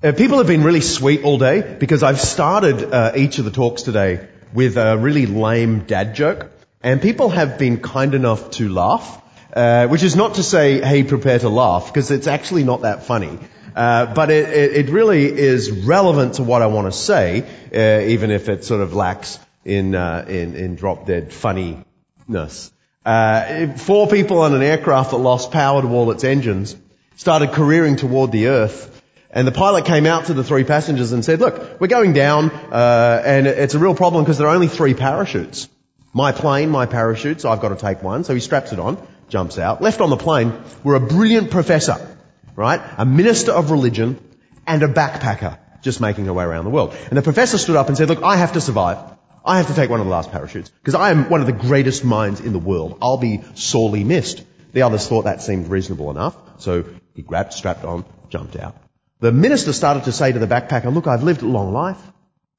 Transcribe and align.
Uh, 0.00 0.12
people 0.12 0.38
have 0.38 0.46
been 0.46 0.62
really 0.62 0.80
sweet 0.80 1.24
all 1.24 1.38
day 1.38 1.60
because 1.60 2.04
I've 2.04 2.20
started 2.20 2.94
uh, 2.94 3.12
each 3.16 3.40
of 3.40 3.44
the 3.44 3.50
talks 3.50 3.82
today 3.82 4.28
with 4.54 4.76
a 4.76 4.96
really 4.96 5.26
lame 5.26 5.80
dad 5.86 6.14
joke, 6.14 6.52
and 6.80 7.02
people 7.02 7.30
have 7.30 7.58
been 7.58 7.80
kind 7.80 8.14
enough 8.14 8.52
to 8.52 8.68
laugh, 8.68 9.20
uh, 9.52 9.88
which 9.88 10.04
is 10.04 10.14
not 10.14 10.36
to 10.36 10.44
say, 10.44 10.80
hey, 10.80 11.02
prepare 11.02 11.40
to 11.40 11.48
laugh, 11.48 11.88
because 11.88 12.12
it's 12.12 12.28
actually 12.28 12.62
not 12.62 12.82
that 12.82 13.06
funny. 13.06 13.40
Uh, 13.74 14.14
but 14.14 14.30
it, 14.30 14.48
it, 14.48 14.86
it, 14.86 14.92
really 14.92 15.24
is 15.24 15.68
relevant 15.72 16.34
to 16.34 16.44
what 16.44 16.62
I 16.62 16.68
want 16.68 16.86
to 16.86 16.96
say, 16.96 17.42
uh, 17.74 18.06
even 18.06 18.30
if 18.30 18.48
it 18.48 18.64
sort 18.64 18.82
of 18.82 18.94
lacks 18.94 19.40
in, 19.64 19.96
uh, 19.96 20.24
in, 20.28 20.54
in 20.54 20.76
drop 20.76 21.06
dead 21.06 21.32
funniness. 21.32 22.70
four 23.04 24.06
people 24.06 24.38
on 24.42 24.54
an 24.54 24.62
aircraft 24.62 25.10
that 25.10 25.16
lost 25.16 25.50
power 25.50 25.82
to 25.82 25.88
all 25.88 26.08
its 26.12 26.22
engines 26.22 26.76
started 27.16 27.50
careering 27.50 27.96
toward 27.96 28.30
the 28.30 28.46
earth 28.46 28.94
and 29.30 29.46
the 29.46 29.52
pilot 29.52 29.84
came 29.84 30.06
out 30.06 30.26
to 30.26 30.34
the 30.34 30.42
three 30.42 30.64
passengers 30.64 31.12
and 31.12 31.24
said, 31.24 31.40
look, 31.40 31.80
we're 31.80 31.86
going 31.88 32.12
down, 32.12 32.50
uh, 32.50 33.22
and 33.24 33.46
it's 33.46 33.74
a 33.74 33.78
real 33.78 33.94
problem 33.94 34.24
because 34.24 34.38
there 34.38 34.48
are 34.48 34.54
only 34.54 34.68
three 34.68 34.94
parachutes. 34.94 35.68
My 36.14 36.32
plane, 36.32 36.70
my 36.70 36.86
parachutes, 36.86 37.44
I've 37.44 37.60
got 37.60 37.68
to 37.68 37.76
take 37.76 38.02
one. 38.02 38.24
So 38.24 38.34
he 38.34 38.40
straps 38.40 38.72
it 38.72 38.78
on, 38.78 38.96
jumps 39.28 39.58
out. 39.58 39.82
Left 39.82 40.00
on 40.00 40.10
the 40.10 40.16
plane 40.16 40.54
were 40.82 40.94
a 40.94 41.00
brilliant 41.00 41.50
professor, 41.50 42.16
right? 42.56 42.80
A 42.96 43.04
minister 43.04 43.52
of 43.52 43.70
religion 43.70 44.18
and 44.66 44.82
a 44.82 44.88
backpacker 44.88 45.58
just 45.82 46.00
making 46.00 46.24
her 46.24 46.32
way 46.32 46.44
around 46.44 46.64
the 46.64 46.70
world. 46.70 46.96
And 47.08 47.16
the 47.16 47.22
professor 47.22 47.58
stood 47.58 47.76
up 47.76 47.88
and 47.88 47.96
said, 47.96 48.08
look, 48.08 48.22
I 48.22 48.36
have 48.36 48.54
to 48.54 48.60
survive. 48.60 48.98
I 49.44 49.58
have 49.58 49.68
to 49.68 49.74
take 49.74 49.90
one 49.90 50.00
of 50.00 50.06
the 50.06 50.12
last 50.12 50.32
parachutes 50.32 50.70
because 50.70 50.94
I 50.94 51.10
am 51.10 51.28
one 51.28 51.40
of 51.40 51.46
the 51.46 51.52
greatest 51.52 52.04
minds 52.04 52.40
in 52.40 52.52
the 52.52 52.58
world. 52.58 52.98
I'll 53.00 53.18
be 53.18 53.42
sorely 53.54 54.04
missed. 54.04 54.42
The 54.72 54.82
others 54.82 55.06
thought 55.06 55.24
that 55.24 55.42
seemed 55.42 55.68
reasonable 55.68 56.10
enough. 56.10 56.36
So 56.58 56.84
he 57.14 57.22
grabbed, 57.22 57.52
strapped 57.52 57.84
on, 57.84 58.04
jumped 58.30 58.56
out. 58.56 58.76
The 59.20 59.32
minister 59.32 59.72
started 59.72 60.04
to 60.04 60.12
say 60.12 60.30
to 60.32 60.38
the 60.38 60.46
backpacker, 60.46 60.92
look, 60.94 61.06
I've 61.06 61.24
lived 61.24 61.42
a 61.42 61.46
long 61.46 61.72
life. 61.72 62.00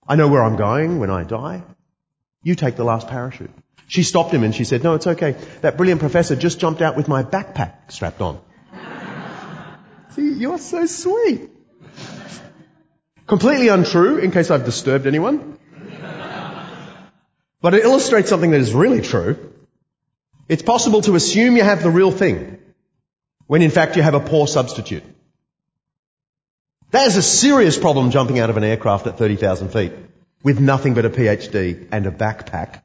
I 0.08 0.16
know 0.16 0.28
where 0.28 0.44
I'm 0.44 0.58
going 0.58 1.00
when 1.00 1.10
I 1.10 1.24
die. 1.24 1.64
You 2.44 2.56
take 2.56 2.76
the 2.76 2.84
last 2.84 3.08
parachute. 3.08 3.52
She 3.88 4.04
stopped 4.04 4.34
him 4.34 4.44
and 4.44 4.54
she 4.54 4.66
said, 4.66 4.84
no, 4.84 4.96
it's 4.96 5.08
okay. 5.08 5.36
That 5.62 5.78
brilliant 5.78 6.02
professor 6.02 6.36
just 6.36 6.60
jumped 6.60 6.82
out 6.82 6.98
with 6.98 7.08
my 7.08 7.24
backpack 7.24 7.92
strapped 7.92 8.22
on. 8.22 8.40
See, 10.16 10.34
you're 10.34 10.58
so 10.58 10.86
sweet. 10.86 11.50
Completely 13.26 13.68
untrue, 13.68 14.18
in 14.18 14.32
case 14.32 14.52
I've 14.52 14.66
disturbed 14.66 15.08
anyone. 15.08 15.58
But 17.62 17.74
it 17.74 17.84
illustrates 17.84 18.30
something 18.30 18.52
that 18.52 18.62
is 18.62 18.74
really 18.74 19.02
true. 19.02 19.54
It's 20.48 20.64
possible 20.64 21.02
to 21.04 21.16
assume 21.16 21.58
you 21.58 21.64
have 21.64 21.84
the 21.84 21.92
real 21.92 22.12
thing, 22.12 22.58
when 23.48 23.62
in 23.62 23.70
fact 23.70 23.96
you 23.98 24.02
have 24.02 24.16
a 24.16 24.20
poor 24.20 24.48
substitute. 24.48 25.04
That 26.92 27.08
is 27.08 27.18
a 27.18 27.22
serious 27.22 27.78
problem 27.78 28.12
jumping 28.12 28.40
out 28.40 28.50
of 28.50 28.58
an 28.58 28.64
aircraft 28.64 29.08
at 29.08 29.18
30,000 29.18 29.70
feet 29.70 29.94
with 30.44 30.60
nothing 30.60 30.94
but 30.94 31.06
a 31.06 31.10
PhD 31.10 31.88
and 31.92 32.06
a 32.08 32.12
backpack. 32.12 32.82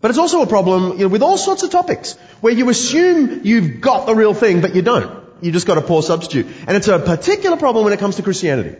But 0.00 0.10
it's 0.10 0.18
also 0.18 0.42
a 0.42 0.46
problem 0.46 0.92
you 0.92 0.98
know, 0.98 1.08
with 1.08 1.22
all 1.22 1.36
sorts 1.36 1.62
of 1.62 1.70
topics 1.70 2.14
where 2.40 2.52
you 2.52 2.68
assume 2.68 3.40
you've 3.44 3.80
got 3.80 4.06
the 4.06 4.14
real 4.14 4.34
thing, 4.34 4.60
but 4.60 4.74
you 4.74 4.82
don't. 4.82 5.24
You 5.40 5.52
just 5.52 5.66
got 5.66 5.78
a 5.78 5.82
poor 5.82 6.02
substitute. 6.02 6.46
And 6.66 6.76
it's 6.76 6.88
a 6.88 6.98
particular 6.98 7.56
problem 7.56 7.84
when 7.84 7.92
it 7.92 8.00
comes 8.00 8.16
to 8.16 8.22
Christianity. 8.22 8.76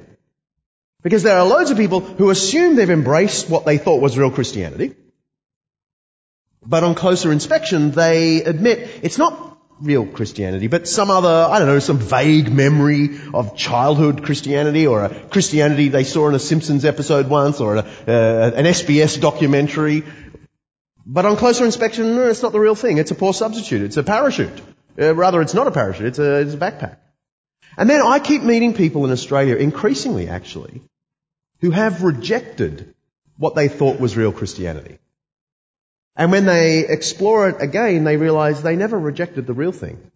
Because 1.02 1.22
there 1.22 1.38
are 1.38 1.46
loads 1.46 1.70
of 1.70 1.76
people 1.76 2.00
who 2.00 2.30
assume 2.30 2.74
they've 2.74 2.90
embraced 2.90 3.48
what 3.48 3.64
they 3.64 3.78
thought 3.78 4.00
was 4.00 4.18
real 4.18 4.30
Christianity. 4.30 4.94
But 6.64 6.82
on 6.82 6.96
closer 6.96 7.30
inspection, 7.30 7.92
they 7.92 8.42
admit 8.42 9.00
it's 9.02 9.18
not 9.18 9.47
real 9.80 10.06
Christianity, 10.06 10.66
but 10.66 10.88
some 10.88 11.10
other, 11.10 11.28
I 11.28 11.58
don't 11.58 11.68
know, 11.68 11.78
some 11.78 11.98
vague 11.98 12.52
memory 12.52 13.18
of 13.32 13.56
childhood 13.56 14.24
Christianity 14.24 14.86
or 14.86 15.04
a 15.04 15.08
Christianity 15.08 15.88
they 15.88 16.04
saw 16.04 16.28
in 16.28 16.34
a 16.34 16.38
Simpsons 16.38 16.84
episode 16.84 17.28
once 17.28 17.60
or 17.60 17.76
a, 17.76 17.80
uh, 17.80 18.50
an 18.54 18.64
SBS 18.64 19.20
documentary. 19.20 20.02
But 21.06 21.26
on 21.26 21.36
closer 21.36 21.64
inspection, 21.64 22.16
no, 22.16 22.28
it's 22.28 22.42
not 22.42 22.52
the 22.52 22.60
real 22.60 22.74
thing. 22.74 22.98
It's 22.98 23.10
a 23.10 23.14
poor 23.14 23.32
substitute. 23.32 23.82
It's 23.82 23.96
a 23.96 24.02
parachute. 24.02 24.60
Uh, 25.00 25.14
rather, 25.14 25.40
it's 25.40 25.54
not 25.54 25.66
a 25.66 25.70
parachute. 25.70 26.06
It's 26.06 26.18
a, 26.18 26.40
it's 26.40 26.54
a 26.54 26.58
backpack. 26.58 26.96
And 27.76 27.88
then 27.88 28.02
I 28.02 28.18
keep 28.18 28.42
meeting 28.42 28.74
people 28.74 29.04
in 29.04 29.12
Australia, 29.12 29.54
increasingly 29.56 30.28
actually, 30.28 30.82
who 31.60 31.70
have 31.70 32.02
rejected 32.02 32.94
what 33.36 33.54
they 33.54 33.68
thought 33.68 34.00
was 34.00 34.16
real 34.16 34.32
Christianity. 34.32 34.98
And 36.18 36.32
when 36.32 36.44
they 36.46 36.80
explore 36.80 37.48
it 37.48 37.62
again, 37.62 38.02
they 38.02 38.16
realize 38.16 38.60
they 38.60 38.74
never 38.74 38.98
rejected 38.98 39.46
the 39.46 39.52
real 39.52 39.70
thing. 39.70 40.10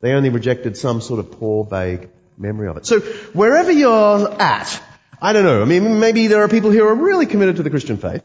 They 0.00 0.12
only 0.12 0.30
rejected 0.30 0.76
some 0.76 1.00
sort 1.00 1.18
of 1.18 1.32
poor, 1.32 1.64
vague 1.64 2.08
memory 2.38 2.68
of 2.68 2.76
it. 2.76 2.86
So 2.86 3.00
wherever 3.00 3.72
you're 3.72 4.40
at, 4.40 4.80
I 5.20 5.32
don't 5.32 5.44
know. 5.44 5.60
I 5.60 5.64
mean, 5.64 5.98
maybe 5.98 6.28
there 6.28 6.42
are 6.42 6.48
people 6.48 6.70
who 6.70 6.84
are 6.86 6.94
really 6.94 7.26
committed 7.26 7.56
to 7.56 7.64
the 7.64 7.70
Christian 7.70 7.96
faith. 7.96 8.22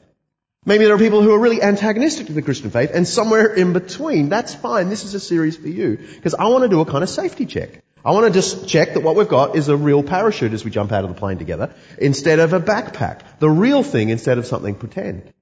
Maybe 0.64 0.86
there 0.86 0.94
are 0.94 1.00
people 1.00 1.22
who 1.24 1.34
are 1.34 1.40
really 1.40 1.62
antagonistic 1.62 2.28
to 2.28 2.34
the 2.34 2.42
Christian 2.42 2.70
faith, 2.72 2.92
and 2.94 3.08
somewhere 3.08 3.54
in 3.54 3.74
between. 3.74 4.30
That's 4.30 4.54
fine. 4.54 4.90
This 4.90 5.04
is 5.04 5.14
a 5.14 5.20
series 5.20 5.58
for 5.58 5.70
you. 5.70 5.98
Because 5.98 6.36
I 6.36 6.48
want 6.48 6.64
to 6.64 6.70
do 6.70 6.82
a 6.82 6.86
kind 6.86 7.04
of 7.04 7.10
safety 7.10 7.46
check. 7.46 7.82
I 8.06 8.12
want 8.12 8.28
to 8.28 8.34
just 8.34 8.68
check 8.68 8.94
that 8.94 9.02
what 9.02 9.16
we've 9.16 9.28
got 9.28 9.56
is 9.56 9.70
a 9.70 9.78
real 9.78 10.04
parachute 10.04 10.54
as 10.54 10.64
we 10.64 10.72
jump 10.72 10.92
out 10.92 11.04
of 11.04 11.10
the 11.10 11.16
plane 11.16 11.38
together, 11.40 11.74
instead 11.98 12.40
of 12.40 12.54
a 12.54 12.60
backpack. 12.60 13.22
The 13.40 13.50
real 13.50 13.82
thing 13.82 14.10
instead 14.10 14.38
of 14.38 14.46
something 14.46 14.76
pretend. 14.76 15.34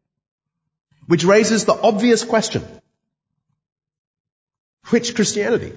Which 1.08 1.24
raises 1.24 1.66
the 1.66 1.74
obvious 1.74 2.24
question. 2.24 2.64
Which 4.90 5.16
Christianity? 5.16 5.74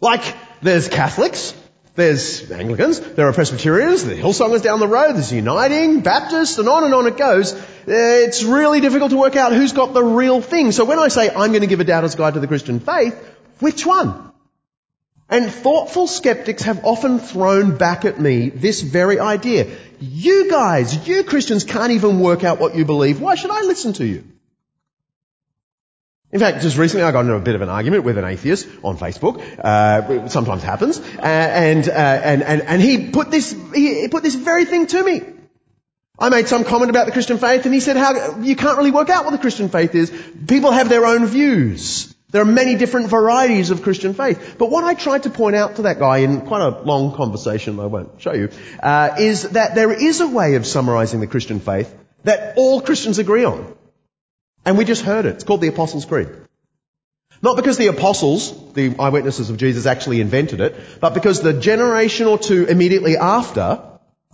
Like, 0.00 0.22
there's 0.62 0.88
Catholics, 0.88 1.54
there's 1.94 2.50
Anglicans, 2.50 3.00
there 3.00 3.28
are 3.28 3.32
Presbyterians, 3.32 4.04
the 4.04 4.14
Hillsongers 4.14 4.62
down 4.62 4.80
the 4.80 4.88
road, 4.88 5.12
there's 5.12 5.32
Uniting, 5.32 6.00
Baptists, 6.00 6.58
and 6.58 6.68
on 6.68 6.84
and 6.84 6.94
on 6.94 7.06
it 7.06 7.16
goes. 7.16 7.52
Eh, 7.54 8.24
it's 8.26 8.42
really 8.42 8.80
difficult 8.80 9.10
to 9.10 9.16
work 9.16 9.36
out 9.36 9.52
who's 9.52 9.72
got 9.72 9.92
the 9.92 10.02
real 10.02 10.40
thing. 10.40 10.72
So 10.72 10.84
when 10.84 10.98
I 10.98 11.08
say 11.08 11.30
I'm 11.30 11.50
going 11.50 11.60
to 11.60 11.66
give 11.68 11.80
a 11.80 11.84
doubter's 11.84 12.14
guide 12.16 12.34
to 12.34 12.40
the 12.40 12.48
Christian 12.48 12.80
faith, 12.80 13.14
which 13.60 13.86
one? 13.86 14.31
And 15.32 15.50
thoughtful 15.50 16.08
skeptics 16.08 16.64
have 16.64 16.84
often 16.84 17.18
thrown 17.18 17.78
back 17.78 18.04
at 18.04 18.20
me 18.20 18.50
this 18.50 18.82
very 18.82 19.18
idea. 19.18 19.66
You 19.98 20.50
guys, 20.50 21.08
you 21.08 21.24
Christians 21.24 21.64
can't 21.64 21.92
even 21.92 22.20
work 22.20 22.44
out 22.44 22.60
what 22.60 22.74
you 22.74 22.84
believe. 22.84 23.18
Why 23.18 23.34
should 23.34 23.50
I 23.50 23.62
listen 23.62 23.94
to 23.94 24.04
you? 24.04 24.24
In 26.32 26.38
fact, 26.38 26.60
just 26.60 26.76
recently 26.76 27.04
I 27.04 27.12
got 27.12 27.20
into 27.20 27.34
a 27.34 27.40
bit 27.40 27.54
of 27.54 27.62
an 27.62 27.70
argument 27.70 28.04
with 28.04 28.18
an 28.18 28.26
atheist 28.26 28.68
on 28.84 28.98
Facebook. 28.98 29.40
Uh, 29.58 30.28
sometimes 30.28 30.62
happens, 30.62 30.98
uh, 30.98 31.22
and, 31.22 31.88
uh, 31.88 31.92
and 31.92 32.42
and 32.42 32.62
and 32.62 32.82
he 32.82 33.10
put 33.10 33.30
this 33.30 33.56
he 33.74 34.08
put 34.08 34.22
this 34.22 34.34
very 34.34 34.66
thing 34.66 34.86
to 34.88 35.02
me. 35.02 35.22
I 36.18 36.28
made 36.28 36.46
some 36.46 36.64
comment 36.64 36.90
about 36.90 37.06
the 37.06 37.12
Christian 37.12 37.38
faith, 37.38 37.64
and 37.64 37.72
he 37.72 37.80
said, 37.80 37.96
"How 37.96 38.38
you 38.40 38.54
can't 38.54 38.76
really 38.76 38.90
work 38.90 39.08
out 39.08 39.24
what 39.24 39.30
the 39.30 39.38
Christian 39.38 39.70
faith 39.70 39.94
is. 39.94 40.12
People 40.46 40.72
have 40.72 40.90
their 40.90 41.06
own 41.06 41.24
views." 41.24 42.11
There 42.32 42.40
are 42.40 42.46
many 42.46 42.76
different 42.76 43.08
varieties 43.08 43.70
of 43.70 43.82
Christian 43.82 44.14
faith. 44.14 44.56
But 44.58 44.70
what 44.70 44.84
I 44.84 44.94
tried 44.94 45.24
to 45.24 45.30
point 45.30 45.54
out 45.54 45.76
to 45.76 45.82
that 45.82 45.98
guy 45.98 46.18
in 46.18 46.40
quite 46.40 46.62
a 46.62 46.80
long 46.80 47.14
conversation, 47.14 47.78
I 47.78 47.86
won't 47.86 48.20
show 48.20 48.32
you, 48.32 48.48
uh, 48.82 49.16
is 49.18 49.42
that 49.50 49.74
there 49.74 49.92
is 49.92 50.20
a 50.20 50.28
way 50.28 50.54
of 50.54 50.66
summarizing 50.66 51.20
the 51.20 51.26
Christian 51.26 51.60
faith 51.60 51.94
that 52.24 52.54
all 52.56 52.80
Christians 52.80 53.18
agree 53.18 53.44
on. 53.44 53.74
And 54.64 54.78
we 54.78 54.84
just 54.86 55.02
heard 55.02 55.26
it. 55.26 55.34
It's 55.34 55.44
called 55.44 55.60
the 55.60 55.68
Apostles' 55.68 56.06
Creed. 56.06 56.28
Not 57.42 57.56
because 57.56 57.76
the 57.76 57.88
apostles, 57.88 58.72
the 58.72 58.94
eyewitnesses 58.98 59.50
of 59.50 59.56
Jesus, 59.56 59.84
actually 59.84 60.20
invented 60.20 60.60
it, 60.60 60.76
but 61.00 61.12
because 61.12 61.40
the 61.40 61.52
generation 61.52 62.28
or 62.28 62.38
two 62.38 62.66
immediately 62.66 63.16
after 63.16 63.82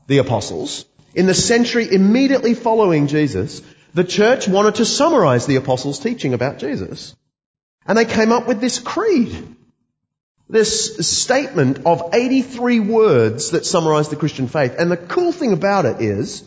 the 0.06 0.18
apostles, 0.18 0.84
in 1.14 1.26
the 1.26 1.34
century 1.34 1.88
immediately 1.90 2.54
following 2.54 3.06
Jesus, 3.06 3.62
the 3.94 4.04
church 4.04 4.46
wanted 4.46 4.76
to 4.76 4.84
summarize 4.84 5.46
the 5.46 5.56
apostles' 5.56 5.98
teaching 5.98 6.34
about 6.34 6.58
Jesus. 6.58 7.16
And 7.88 7.96
they 7.96 8.04
came 8.04 8.30
up 8.30 8.46
with 8.46 8.60
this 8.60 8.78
creed. 8.78 9.56
This 10.48 11.08
statement 11.08 11.84
of 11.86 12.10
83 12.12 12.80
words 12.80 13.50
that 13.50 13.66
summarize 13.66 14.08
the 14.08 14.16
Christian 14.16 14.46
faith. 14.46 14.76
And 14.78 14.90
the 14.90 14.96
cool 14.96 15.32
thing 15.32 15.52
about 15.52 15.86
it 15.86 16.00
is, 16.00 16.44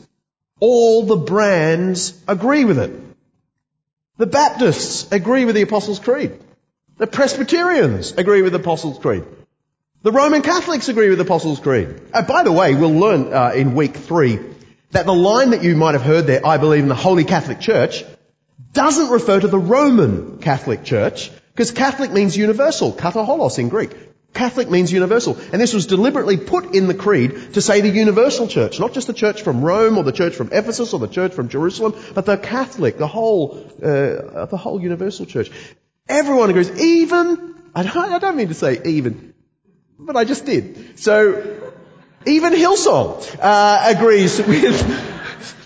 all 0.59 1.03
the 1.03 1.17
brands 1.17 2.13
agree 2.27 2.63
with 2.63 2.79
it. 2.79 2.91
The 4.17 4.27
Baptists 4.27 5.11
agree 5.11 5.45
with 5.45 5.55
the 5.55 5.63
Apostles' 5.63 5.99
Creed. 5.99 6.39
The 6.97 7.07
Presbyterians 7.07 8.11
agree 8.13 8.43
with 8.43 8.53
the 8.53 8.59
Apostles' 8.59 8.99
Creed. 8.99 9.23
The 10.03 10.11
Roman 10.11 10.43
Catholics 10.43 10.89
agree 10.89 11.09
with 11.09 11.17
the 11.17 11.25
Apostles' 11.25 11.59
Creed. 11.59 12.01
Uh, 12.13 12.21
by 12.21 12.43
the 12.43 12.51
way, 12.51 12.75
we'll 12.75 12.89
learn 12.89 13.33
uh, 13.33 13.51
in 13.55 13.75
week 13.75 13.95
three 13.95 14.39
that 14.91 15.05
the 15.05 15.13
line 15.13 15.51
that 15.51 15.63
you 15.63 15.75
might 15.75 15.93
have 15.93 16.03
heard 16.03 16.27
there, 16.27 16.45
I 16.45 16.57
believe 16.57 16.83
in 16.83 16.89
the 16.89 16.95
Holy 16.95 17.23
Catholic 17.23 17.59
Church, 17.59 18.03
doesn't 18.73 19.09
refer 19.09 19.39
to 19.39 19.47
the 19.47 19.59
Roman 19.59 20.39
Catholic 20.39 20.83
Church, 20.83 21.31
because 21.53 21.71
Catholic 21.71 22.11
means 22.11 22.37
universal, 22.37 22.93
kataholos 22.93 23.59
in 23.59 23.69
Greek. 23.69 23.91
Catholic 24.33 24.69
means 24.69 24.93
universal. 24.93 25.37
And 25.51 25.61
this 25.61 25.73
was 25.73 25.87
deliberately 25.87 26.37
put 26.37 26.73
in 26.73 26.87
the 26.87 26.93
creed 26.93 27.53
to 27.53 27.61
say 27.61 27.81
the 27.81 27.89
universal 27.89 28.47
church, 28.47 28.79
not 28.79 28.93
just 28.93 29.07
the 29.07 29.13
church 29.13 29.41
from 29.41 29.61
Rome 29.61 29.97
or 29.97 30.03
the 30.03 30.13
church 30.13 30.35
from 30.35 30.49
Ephesus 30.53 30.93
or 30.93 30.99
the 30.99 31.09
church 31.09 31.33
from 31.33 31.49
Jerusalem, 31.49 31.95
but 32.13 32.25
the 32.25 32.37
Catholic, 32.37 32.97
the 32.97 33.07
whole, 33.07 33.57
uh, 33.83 34.45
the 34.45 34.57
whole 34.57 34.81
universal 34.81 35.25
church. 35.25 35.51
Everyone 36.07 36.49
agrees, 36.49 36.71
even, 36.79 37.55
I 37.75 37.83
don't, 37.83 38.13
I 38.13 38.19
don't 38.19 38.37
mean 38.37 38.47
to 38.47 38.53
say 38.53 38.81
even, 38.85 39.33
but 39.99 40.15
I 40.15 40.23
just 40.23 40.45
did. 40.45 40.97
So, 40.97 41.73
even 42.25 42.53
Hillsong 42.53 43.37
uh, 43.41 43.83
agrees 43.95 44.37
with. 44.39 45.20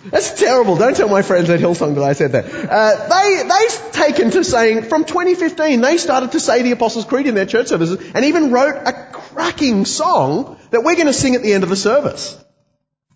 That's 0.06 0.40
terrible. 0.40 0.78
Don't 0.78 0.96
tell 0.96 1.10
my 1.10 1.22
friends 1.22 1.50
at 1.50 1.60
Hillsong 1.60 1.96
that 1.96 2.04
I 2.04 2.14
said 2.14 2.34
that. 2.34 2.46
Uh, 2.46 3.08
they 3.10 3.44
they 3.48 3.92
taken 3.92 4.32
to 4.32 4.44
saying 4.44 4.84
from 4.84 5.06
2015 5.06 5.82
they 5.82 5.98
started 5.98 6.32
to 6.34 6.40
say 6.40 6.62
the 6.62 6.72
Apostles' 6.72 7.06
Creed 7.06 7.28
in 7.28 7.36
their 7.36 7.46
church 7.46 7.68
services 7.68 8.12
and 8.14 8.26
even 8.26 8.52
wrote 8.52 8.76
a 8.76 8.94
cracking 9.12 9.86
song 9.86 10.60
that 10.72 10.84
we're 10.84 10.96
going 10.96 11.08
to 11.08 11.14
sing 11.14 11.36
at 11.36 11.44
the 11.44 11.54
end 11.54 11.64
of 11.64 11.70
the 11.70 11.76
service. 11.76 12.38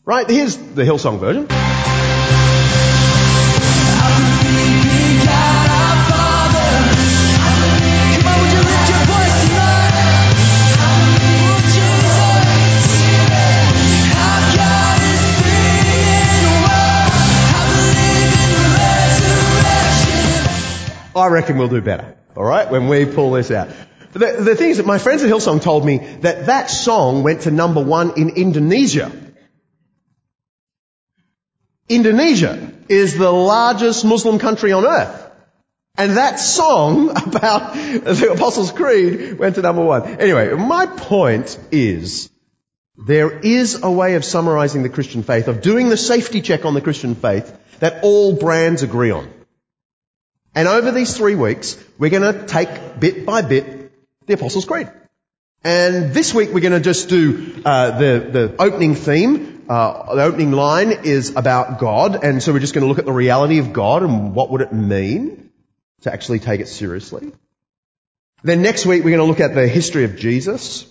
Right? 0.06 0.30
Here's 0.30 0.58
the 0.58 0.84
Hillsong 0.84 1.20
version. 1.20 1.48
I 21.20 21.28
reckon 21.28 21.58
we'll 21.58 21.68
do 21.68 21.82
better. 21.82 22.16
All 22.36 22.44
right, 22.44 22.70
when 22.70 22.88
we 22.88 23.06
pull 23.06 23.32
this 23.32 23.52
out. 23.52 23.70
The, 24.14 24.38
the 24.40 24.56
thing 24.56 24.72
is 24.72 24.78
that 24.78 24.86
my 24.86 24.98
friends 24.98 25.24
at 25.24 25.30
Hillsong 25.30 25.62
told 25.62 25.86
me 25.86 26.00
that 26.22 26.48
that 26.48 26.70
song 26.70 27.24
went 27.24 27.42
to 27.42 27.52
number 27.52 27.84
one 27.84 28.18
in 28.18 28.30
Indonesia. 28.30 29.12
Indonesia 31.88 32.72
is 32.88 33.18
the 33.18 33.32
largest 33.32 34.06
Muslim 34.06 34.40
country 34.40 34.72
on 34.72 34.86
earth. 34.86 35.28
And 35.98 36.18
that 36.18 36.40
song 36.40 37.10
about 37.28 37.74
the 37.74 38.32
Apostles' 38.34 38.72
Creed 38.72 39.38
went 39.38 39.56
to 39.56 39.62
number 39.62 39.84
one. 39.84 40.20
Anyway, 40.20 40.54
my 40.54 40.86
point 40.86 41.60
is, 41.72 42.30
there 42.98 43.32
is 43.40 43.84
a 43.84 43.92
way 43.92 44.16
of 44.16 44.26
summarizing 44.26 44.84
the 44.84 44.90
Christian 44.90 45.24
faith, 45.24 45.48
of 45.48 45.62
doing 45.62 45.90
the 45.90 45.98
safety 45.98 46.42
check 46.42 46.66
on 46.66 46.74
the 46.74 46.82
Christian 46.82 47.16
faith, 47.16 47.56
that 47.80 48.04
all 48.04 48.34
brands 48.34 48.84
agree 48.84 49.12
on. 49.12 49.30
And 50.56 50.68
over 50.68 50.92
these 50.92 51.16
three 51.16 51.36
weeks, 51.36 51.78
we're 51.98 52.10
going 52.10 52.34
to 52.34 52.46
take 52.46 53.00
bit 53.00 53.26
by 53.26 53.42
bit 53.42 53.92
the 54.26 54.34
Apostles' 54.34 54.66
Creed. 54.66 54.90
And 55.64 56.14
this 56.14 56.34
week 56.34 56.52
we're 56.54 56.62
going 56.62 56.74
to 56.74 56.80
just 56.80 57.10
do 57.10 57.62
uh, 57.66 57.98
the 58.00 58.30
the 58.32 58.56
opening 58.60 58.96
theme. 58.96 59.66
Uh, 59.68 60.16
the 60.16 60.24
opening 60.24 60.52
line 60.52 60.92
is 61.04 61.36
about 61.36 61.80
God, 61.80 62.24
and 62.24 62.42
so 62.42 62.54
we're 62.54 62.60
just 62.60 62.74
going 62.74 62.84
to 62.84 62.88
look 62.88 62.98
at 62.98 63.06
the 63.06 63.12
reality 63.12 63.60
of 63.60 63.74
God 63.74 64.02
and 64.02 64.34
what 64.34 64.50
would 64.52 64.62
it 64.62 64.74
mean 64.74 65.52
to 66.02 66.14
actually 66.14 66.40
take 66.40 66.62
it 66.62 66.68
seriously. 66.68 67.34
Then 68.42 68.62
next 68.62 68.86
week 68.86 69.04
we're 69.04 69.12
going 69.12 69.26
to 69.26 69.26
look 69.26 69.42
at 69.42 69.54
the 69.54 69.68
history 69.68 70.06
of 70.06 70.16
Jesus. 70.16 70.86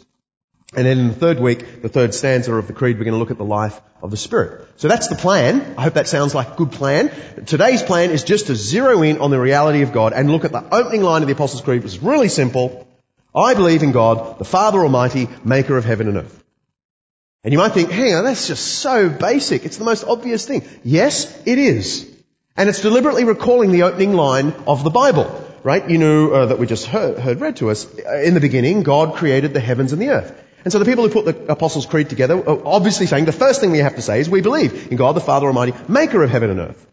And 0.75 0.87
then 0.87 0.99
in 0.99 1.09
the 1.09 1.15
third 1.15 1.41
week, 1.41 1.81
the 1.81 1.88
third 1.88 2.12
stanza 2.12 2.53
of 2.53 2.67
the 2.67 2.75
Creed, 2.75 2.99
we're 2.99 3.05
going 3.05 3.15
to 3.15 3.19
look 3.19 3.31
at 3.31 3.38
the 3.38 3.44
life 3.44 3.81
of 4.03 4.11
the 4.11 4.19
Spirit. 4.19 4.69
So 4.76 4.87
that's 4.87 5.09
the 5.09 5.17
plan. 5.17 5.75
I 5.79 5.82
hope 5.82 5.94
that 5.94 6.09
sounds 6.09 6.35
like 6.35 6.53
a 6.53 6.56
good 6.56 6.73
plan. 6.73 7.11
Today's 7.47 7.82
plan 7.82 8.11
is 8.11 8.23
just 8.23 8.49
to 8.49 8.55
zero 8.55 9.03
in 9.03 9.19
on 9.19 9.31
the 9.31 9.41
reality 9.41 9.81
of 9.81 9.93
God 9.93 10.12
and 10.12 10.31
look 10.31 10.44
at 10.44 10.53
the 10.53 10.62
opening 10.75 11.03
line 11.03 11.23
of 11.23 11.29
the 11.29 11.32
Apostles' 11.32 11.62
Creed, 11.62 11.82
which 11.82 11.94
is 11.94 12.03
really 12.03 12.29
simple. 12.29 12.87
I 13.35 13.55
believe 13.55 13.82
in 13.82 13.93
God, 13.93 14.38
the 14.38 14.44
Father 14.44 14.81
Almighty, 14.81 15.29
maker 15.43 15.76
of 15.79 15.87
heaven 15.87 16.06
and 16.06 16.19
earth. 16.19 16.44
And 17.44 17.53
you 17.53 17.59
might 17.59 17.73
think, 17.73 17.91
hang 17.91 18.14
on, 18.14 18.25
that's 18.25 18.47
just 18.47 18.67
so 18.67 19.09
basic. 19.09 19.64
It's 19.64 19.79
the 19.79 19.85
most 19.85 20.05
obvious 20.05 20.44
thing. 20.44 20.69
Yes, 20.85 21.35
it 21.47 21.59
is. 21.59 22.14
And 22.56 22.69
it's 22.69 22.82
deliberately 22.82 23.25
recalling 23.25 23.73
the 23.73 23.85
opening 23.85 24.12
line 24.12 24.53
of 24.67 24.85
the 24.85 24.91
Bible, 24.91 25.47
right? 25.62 25.88
You 25.88 25.97
know 25.97 26.31
uh, 26.31 26.47
that 26.47 26.59
we 26.59 26.67
just 26.67 26.85
heard, 26.85 27.19
heard 27.19 27.41
read 27.41 27.56
to 27.56 27.71
us. 27.71 27.87
In 27.94 28.35
the 28.35 28.41
beginning, 28.41 28.82
God 28.82 29.14
created 29.14 29.55
the 29.55 29.61
heavens 29.61 29.94
and 29.94 30.03
the 30.03 30.11
earth. 30.11 30.44
And 30.65 30.73
so 30.73 30.79
the 30.79 30.85
people 30.85 31.07
who 31.07 31.13
put 31.13 31.25
the 31.25 31.53
Apostles' 31.53 31.87
Creed 31.87 32.11
together 32.11 32.37
are 32.37 32.67
obviously 32.67 33.07
saying 33.07 33.25
the 33.25 33.33
first 33.33 33.61
thing 33.61 33.71
we 33.71 33.79
have 33.79 33.97
to 33.97 34.03
say 34.03 34.21
is 34.21 34.29
we 34.29 34.41
believe 34.41 34.91
in 34.91 34.97
God 34.97 35.13
the 35.13 35.21
Father 35.21 35.47
Almighty, 35.47 35.73
maker 35.89 36.23
of 36.23 36.31
heaven 36.31 36.51
and 36.51 36.61
earth. 36.61 36.87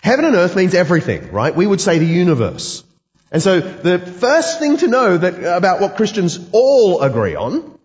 Heaven 0.00 0.24
and 0.24 0.36
earth 0.36 0.54
means 0.54 0.74
everything, 0.74 1.32
right? 1.32 1.54
We 1.54 1.66
would 1.66 1.80
say 1.80 1.98
the 1.98 2.06
universe. 2.06 2.84
And 3.30 3.42
so 3.42 3.60
the 3.60 3.98
first 3.98 4.58
thing 4.58 4.76
to 4.78 4.88
know 4.88 5.18
that, 5.18 5.56
about 5.56 5.80
what 5.80 5.96
Christians 5.96 6.38
all 6.52 7.00
agree 7.02 7.34
on, 7.34 7.78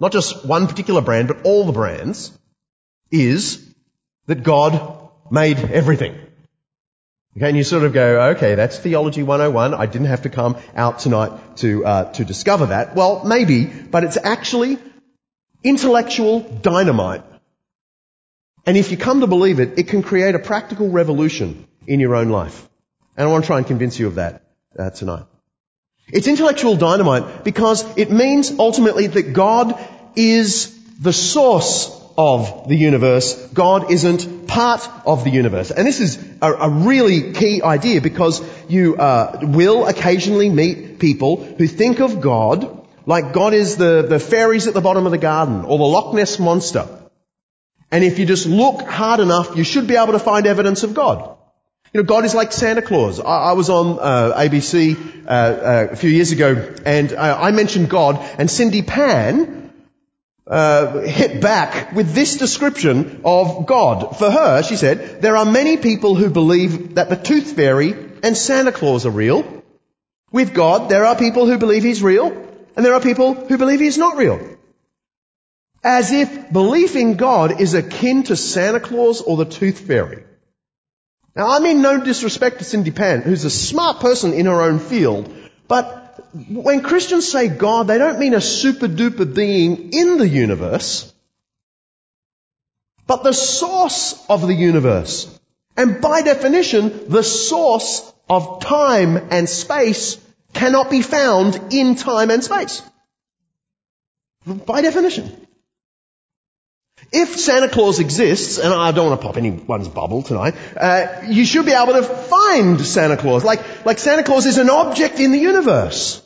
not 0.00 0.12
just 0.12 0.46
one 0.46 0.66
particular 0.66 1.00
brand, 1.00 1.28
but 1.28 1.44
all 1.44 1.64
the 1.64 1.72
brands, 1.72 2.32
is 3.10 3.64
that 4.26 4.42
God 4.42 5.10
made 5.30 5.58
everything. 5.58 6.18
Okay, 7.36 7.48
and 7.48 7.56
you 7.56 7.62
sort 7.62 7.84
of 7.84 7.92
go, 7.92 8.30
okay, 8.30 8.54
that's 8.54 8.78
theology 8.78 9.22
101. 9.22 9.74
I 9.74 9.86
didn't 9.86 10.08
have 10.08 10.22
to 10.22 10.28
come 10.28 10.56
out 10.74 10.98
tonight 11.00 11.56
to 11.58 11.84
uh, 11.84 12.12
to 12.12 12.24
discover 12.24 12.66
that. 12.66 12.96
Well, 12.96 13.24
maybe, 13.24 13.64
but 13.66 14.04
it's 14.04 14.16
actually 14.16 14.78
intellectual 15.62 16.40
dynamite. 16.40 17.22
And 18.66 18.76
if 18.76 18.90
you 18.90 18.96
come 18.96 19.20
to 19.20 19.26
believe 19.26 19.60
it, 19.60 19.78
it 19.78 19.88
can 19.88 20.02
create 20.02 20.34
a 20.34 20.38
practical 20.38 20.90
revolution 20.90 21.66
in 21.86 22.00
your 22.00 22.14
own 22.16 22.28
life. 22.28 22.68
And 23.16 23.28
I 23.28 23.30
want 23.30 23.44
to 23.44 23.46
try 23.46 23.58
and 23.58 23.66
convince 23.66 23.98
you 23.98 24.06
of 24.06 24.16
that 24.16 24.42
uh, 24.78 24.90
tonight. 24.90 25.24
It's 26.10 26.26
intellectual 26.26 26.76
dynamite 26.76 27.44
because 27.44 27.84
it 27.98 28.10
means 28.10 28.50
ultimately 28.58 29.06
that 29.06 29.32
God 29.32 29.78
is 30.16 30.74
the 30.98 31.12
source 31.12 31.97
of 32.18 32.68
the 32.68 32.74
universe. 32.74 33.34
God 33.54 33.92
isn't 33.92 34.48
part 34.48 34.86
of 35.06 35.22
the 35.22 35.30
universe. 35.30 35.70
And 35.70 35.86
this 35.86 36.00
is 36.00 36.18
a, 36.42 36.52
a 36.52 36.68
really 36.68 37.32
key 37.32 37.62
idea 37.62 38.00
because 38.00 38.42
you 38.68 38.96
uh, 38.96 39.38
will 39.42 39.86
occasionally 39.86 40.48
meet 40.48 40.98
people 40.98 41.36
who 41.36 41.68
think 41.68 42.00
of 42.00 42.20
God 42.20 42.74
like 43.06 43.32
God 43.32 43.54
is 43.54 43.76
the, 43.76 44.02
the 44.02 44.18
fairies 44.18 44.66
at 44.66 44.74
the 44.74 44.80
bottom 44.80 45.06
of 45.06 45.12
the 45.12 45.18
garden 45.18 45.64
or 45.64 45.78
the 45.78 45.84
Loch 45.84 46.12
Ness 46.12 46.40
monster. 46.40 46.88
And 47.92 48.02
if 48.02 48.18
you 48.18 48.26
just 48.26 48.46
look 48.46 48.82
hard 48.82 49.20
enough, 49.20 49.56
you 49.56 49.62
should 49.62 49.86
be 49.86 49.96
able 49.96 50.12
to 50.12 50.18
find 50.18 50.46
evidence 50.46 50.82
of 50.82 50.94
God. 50.94 51.36
You 51.94 52.02
know, 52.02 52.04
God 52.04 52.24
is 52.24 52.34
like 52.34 52.52
Santa 52.52 52.82
Claus. 52.82 53.20
I, 53.20 53.24
I 53.24 53.52
was 53.52 53.70
on 53.70 53.98
uh, 53.98 54.34
ABC 54.36 55.24
uh, 55.24 55.30
uh, 55.30 55.88
a 55.92 55.96
few 55.96 56.10
years 56.10 56.32
ago, 56.32 56.74
and 56.84 57.12
uh, 57.12 57.38
I 57.40 57.52
mentioned 57.52 57.88
God, 57.88 58.18
and 58.38 58.50
Cindy 58.50 58.82
Pan 58.82 59.67
uh, 60.48 61.00
hit 61.00 61.40
back 61.40 61.92
with 61.92 62.14
this 62.14 62.36
description 62.36 63.20
of 63.24 63.66
God. 63.66 64.16
For 64.16 64.30
her, 64.30 64.62
she 64.62 64.76
said, 64.76 65.20
there 65.20 65.36
are 65.36 65.44
many 65.44 65.76
people 65.76 66.14
who 66.14 66.30
believe 66.30 66.94
that 66.94 67.10
the 67.10 67.16
tooth 67.16 67.52
fairy 67.52 67.92
and 68.22 68.36
Santa 68.36 68.72
Claus 68.72 69.04
are 69.04 69.10
real. 69.10 69.62
With 70.32 70.54
God, 70.54 70.88
there 70.88 71.04
are 71.04 71.16
people 71.16 71.46
who 71.46 71.58
believe 71.58 71.82
He's 71.82 72.02
real, 72.02 72.26
and 72.76 72.84
there 72.84 72.94
are 72.94 73.00
people 73.00 73.34
who 73.34 73.58
believe 73.58 73.80
He's 73.80 73.98
not 73.98 74.16
real. 74.16 74.56
As 75.84 76.12
if 76.12 76.52
belief 76.52 76.96
in 76.96 77.14
God 77.14 77.60
is 77.60 77.74
akin 77.74 78.24
to 78.24 78.36
Santa 78.36 78.80
Claus 78.80 79.20
or 79.20 79.36
the 79.36 79.44
tooth 79.44 79.78
fairy. 79.78 80.24
Now, 81.36 81.48
I 81.48 81.60
mean 81.60 81.82
no 81.82 82.02
disrespect 82.02 82.58
to 82.58 82.64
Cindy 82.64 82.90
Pan, 82.90 83.22
who's 83.22 83.44
a 83.44 83.50
smart 83.50 84.00
person 84.00 84.32
in 84.32 84.46
her 84.46 84.60
own 84.60 84.80
field, 84.80 85.32
but 85.68 86.07
when 86.32 86.82
Christians 86.82 87.30
say 87.30 87.48
God, 87.48 87.86
they 87.86 87.98
don't 87.98 88.18
mean 88.18 88.34
a 88.34 88.40
super 88.40 88.88
duper 88.88 89.32
being 89.34 89.92
in 89.92 90.18
the 90.18 90.28
universe, 90.28 91.12
but 93.06 93.22
the 93.22 93.32
source 93.32 94.24
of 94.28 94.46
the 94.46 94.54
universe. 94.54 95.38
And 95.76 96.00
by 96.00 96.22
definition, 96.22 97.08
the 97.08 97.22
source 97.22 98.12
of 98.28 98.60
time 98.60 99.28
and 99.30 99.48
space 99.48 100.18
cannot 100.52 100.90
be 100.90 101.02
found 101.02 101.72
in 101.72 101.94
time 101.94 102.30
and 102.30 102.44
space. 102.44 102.82
By 104.44 104.82
definition. 104.82 105.47
If 107.10 107.40
Santa 107.40 107.68
Claus 107.68 108.00
exists, 108.00 108.58
and 108.58 108.72
I 108.72 108.92
don't 108.92 109.08
want 109.08 109.20
to 109.20 109.26
pop 109.26 109.36
anyone's 109.36 109.88
bubble 109.88 110.22
tonight, 110.22 110.54
uh, 110.76 111.22
you 111.26 111.44
should 111.44 111.64
be 111.64 111.72
able 111.72 111.94
to 111.94 112.02
find 112.02 112.80
Santa 112.80 113.16
Claus. 113.16 113.44
Like, 113.44 113.86
like 113.86 113.98
Santa 113.98 114.22
Claus 114.22 114.44
is 114.44 114.58
an 114.58 114.68
object 114.68 115.18
in 115.18 115.32
the 115.32 115.38
universe. 115.38 116.22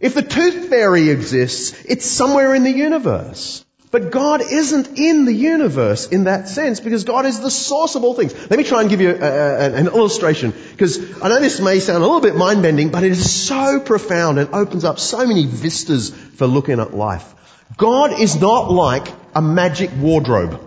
If 0.00 0.14
the 0.14 0.22
tooth 0.22 0.68
fairy 0.68 1.10
exists, 1.10 1.84
it's 1.84 2.04
somewhere 2.04 2.54
in 2.56 2.64
the 2.64 2.72
universe. 2.72 3.64
But 3.92 4.10
God 4.10 4.40
isn't 4.40 4.98
in 4.98 5.26
the 5.26 5.34
universe 5.34 6.08
in 6.08 6.24
that 6.24 6.48
sense 6.48 6.80
because 6.80 7.04
God 7.04 7.26
is 7.26 7.40
the 7.40 7.50
source 7.50 7.94
of 7.94 8.02
all 8.02 8.14
things. 8.14 8.32
Let 8.50 8.58
me 8.58 8.64
try 8.64 8.80
and 8.80 8.88
give 8.88 9.02
you 9.02 9.10
a, 9.10 9.14
a, 9.14 9.74
an 9.74 9.86
illustration 9.86 10.54
because 10.70 11.22
I 11.22 11.28
know 11.28 11.38
this 11.38 11.60
may 11.60 11.78
sound 11.78 12.02
a 12.02 12.06
little 12.06 12.22
bit 12.22 12.34
mind-bending, 12.34 12.88
but 12.88 13.04
it 13.04 13.12
is 13.12 13.30
so 13.30 13.78
profound 13.78 14.38
and 14.38 14.52
opens 14.54 14.84
up 14.84 14.98
so 14.98 15.26
many 15.26 15.44
vistas 15.44 16.08
for 16.10 16.46
looking 16.46 16.80
at 16.80 16.94
life. 16.94 17.34
God 17.76 18.20
is 18.20 18.40
not 18.40 18.70
like 18.70 19.08
a 19.34 19.42
magic 19.42 19.90
wardrobe. 19.96 20.60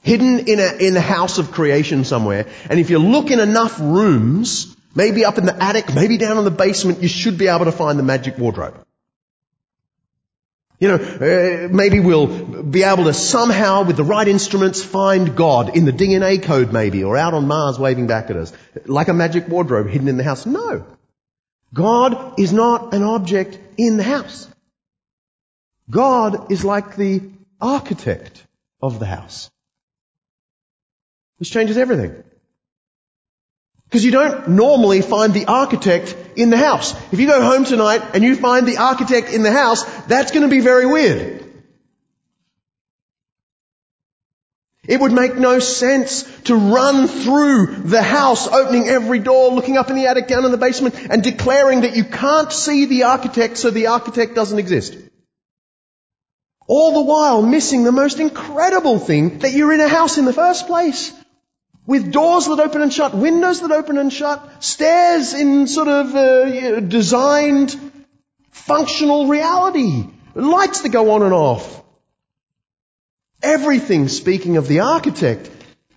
Hidden 0.00 0.48
in 0.48 0.58
a, 0.58 0.72
in 0.78 0.96
a 0.96 1.00
house 1.00 1.38
of 1.38 1.52
creation 1.52 2.04
somewhere. 2.04 2.46
And 2.68 2.80
if 2.80 2.90
you 2.90 2.98
look 2.98 3.30
in 3.30 3.38
enough 3.38 3.78
rooms, 3.78 4.76
maybe 4.94 5.24
up 5.24 5.38
in 5.38 5.46
the 5.46 5.62
attic, 5.62 5.94
maybe 5.94 6.18
down 6.18 6.38
in 6.38 6.44
the 6.44 6.50
basement, 6.50 7.02
you 7.02 7.08
should 7.08 7.38
be 7.38 7.46
able 7.48 7.66
to 7.66 7.72
find 7.72 7.98
the 7.98 8.02
magic 8.02 8.36
wardrobe. 8.38 8.84
You 10.80 10.88
know, 10.88 10.96
uh, 10.96 11.68
maybe 11.68 12.00
we'll 12.00 12.26
be 12.64 12.82
able 12.82 13.04
to 13.04 13.14
somehow, 13.14 13.84
with 13.84 13.96
the 13.96 14.02
right 14.02 14.26
instruments, 14.26 14.82
find 14.82 15.36
God 15.36 15.76
in 15.76 15.84
the 15.84 15.92
DNA 15.92 16.42
code 16.42 16.72
maybe, 16.72 17.04
or 17.04 17.16
out 17.16 17.34
on 17.34 17.46
Mars 17.46 17.78
waving 17.78 18.08
back 18.08 18.30
at 18.30 18.36
us. 18.36 18.52
Like 18.86 19.06
a 19.06 19.12
magic 19.12 19.46
wardrobe 19.46 19.86
hidden 19.86 20.08
in 20.08 20.16
the 20.16 20.24
house. 20.24 20.44
No. 20.44 20.84
God 21.72 22.40
is 22.40 22.52
not 22.52 22.94
an 22.94 23.04
object 23.04 23.56
in 23.78 23.96
the 23.96 24.02
house. 24.02 24.48
God 25.90 26.50
is 26.50 26.64
like 26.64 26.96
the 26.96 27.22
architect 27.60 28.44
of 28.80 28.98
the 28.98 29.06
house. 29.06 29.50
This 31.38 31.50
changes 31.50 31.76
everything. 31.76 32.22
Because 33.84 34.04
you 34.04 34.10
don't 34.10 34.48
normally 34.48 35.02
find 35.02 35.34
the 35.34 35.46
architect 35.46 36.16
in 36.36 36.48
the 36.50 36.56
house. 36.56 36.94
If 37.12 37.20
you 37.20 37.26
go 37.26 37.42
home 37.42 37.64
tonight 37.64 38.02
and 38.14 38.24
you 38.24 38.36
find 38.36 38.66
the 38.66 38.78
architect 38.78 39.28
in 39.28 39.42
the 39.42 39.52
house, 39.52 39.84
that's 40.06 40.30
going 40.30 40.44
to 40.44 40.48
be 40.48 40.60
very 40.60 40.86
weird. 40.86 41.42
It 44.88 45.00
would 45.00 45.12
make 45.12 45.36
no 45.36 45.60
sense 45.60 46.22
to 46.44 46.56
run 46.56 47.06
through 47.06 47.82
the 47.84 48.02
house, 48.02 48.48
opening 48.48 48.88
every 48.88 49.20
door, 49.20 49.50
looking 49.50 49.76
up 49.76 49.90
in 49.90 49.96
the 49.96 50.06
attic, 50.06 50.26
down 50.26 50.44
in 50.44 50.50
the 50.50 50.56
basement, 50.56 50.96
and 51.08 51.22
declaring 51.22 51.82
that 51.82 51.94
you 51.94 52.04
can't 52.04 52.52
see 52.52 52.86
the 52.86 53.04
architect 53.04 53.58
so 53.58 53.70
the 53.70 53.88
architect 53.88 54.34
doesn't 54.34 54.58
exist. 54.58 54.96
All 56.74 56.92
the 56.94 57.08
while 57.12 57.42
missing 57.42 57.84
the 57.84 57.92
most 57.92 58.20
incredible 58.26 58.98
thing 58.98 59.38
that 59.40 59.52
you're 59.52 59.74
in 59.74 59.80
a 59.80 59.88
house 59.88 60.16
in 60.18 60.24
the 60.24 60.32
first 60.32 60.66
place. 60.66 61.12
With 61.86 62.12
doors 62.12 62.46
that 62.46 62.60
open 62.60 62.82
and 62.82 62.92
shut, 62.92 63.14
windows 63.14 63.60
that 63.60 63.72
open 63.72 63.98
and 63.98 64.12
shut, 64.12 64.64
stairs 64.64 65.34
in 65.34 65.66
sort 65.66 65.88
of 65.88 66.14
uh, 66.14 66.80
designed 66.80 67.76
functional 68.50 69.26
reality, 69.26 70.04
lights 70.34 70.82
that 70.82 70.90
go 70.90 71.10
on 71.10 71.22
and 71.22 71.34
off, 71.34 71.82
Everything 73.42 74.06
speaking 74.06 74.56
of 74.56 74.68
the 74.68 74.80
architect. 74.80 75.50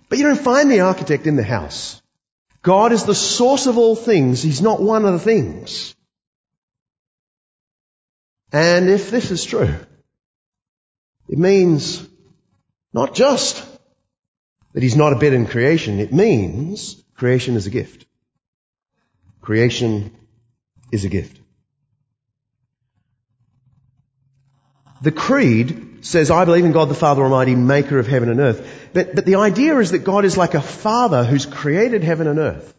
But 0.08 0.18
you 0.18 0.24
don't 0.24 0.40
find 0.40 0.70
the 0.70 0.80
architect 0.80 1.26
in 1.26 1.36
the 1.36 1.44
house. 1.44 2.02
God 2.62 2.92
is 2.92 3.04
the 3.04 3.14
source 3.14 3.66
of 3.66 3.78
all 3.78 3.94
things. 3.94 4.42
He's 4.42 4.60
not 4.60 4.82
one 4.82 5.04
of 5.04 5.12
the 5.12 5.20
things. 5.20 5.94
And 8.52 8.88
if 8.88 9.10
this 9.10 9.30
is 9.30 9.44
true, 9.44 9.74
it 11.28 11.38
means 11.38 12.06
not 12.92 13.14
just 13.14 13.64
that 14.72 14.82
he's 14.82 14.96
not 14.96 15.12
a 15.12 15.16
bit 15.16 15.32
in 15.32 15.46
creation, 15.46 16.00
it 16.00 16.12
means 16.12 17.02
creation 17.14 17.56
is 17.56 17.66
a 17.66 17.70
gift. 17.70 18.06
Creation 19.40 20.14
is 20.92 21.04
a 21.04 21.08
gift. 21.08 21.40
The 25.02 25.12
creed 25.12 25.98
says, 26.04 26.30
I 26.30 26.44
believe 26.44 26.64
in 26.64 26.72
God 26.72 26.88
the 26.88 26.94
Father 26.94 27.22
Almighty, 27.22 27.54
maker 27.54 27.98
of 27.98 28.06
heaven 28.06 28.28
and 28.28 28.40
earth. 28.40 28.90
But, 28.92 29.14
but 29.14 29.26
the 29.26 29.36
idea 29.36 29.78
is 29.78 29.90
that 29.90 30.04
God 30.04 30.24
is 30.24 30.36
like 30.36 30.54
a 30.54 30.60
father 30.60 31.24
who's 31.24 31.46
created 31.46 32.02
heaven 32.02 32.26
and 32.26 32.38
earth. 32.38 32.74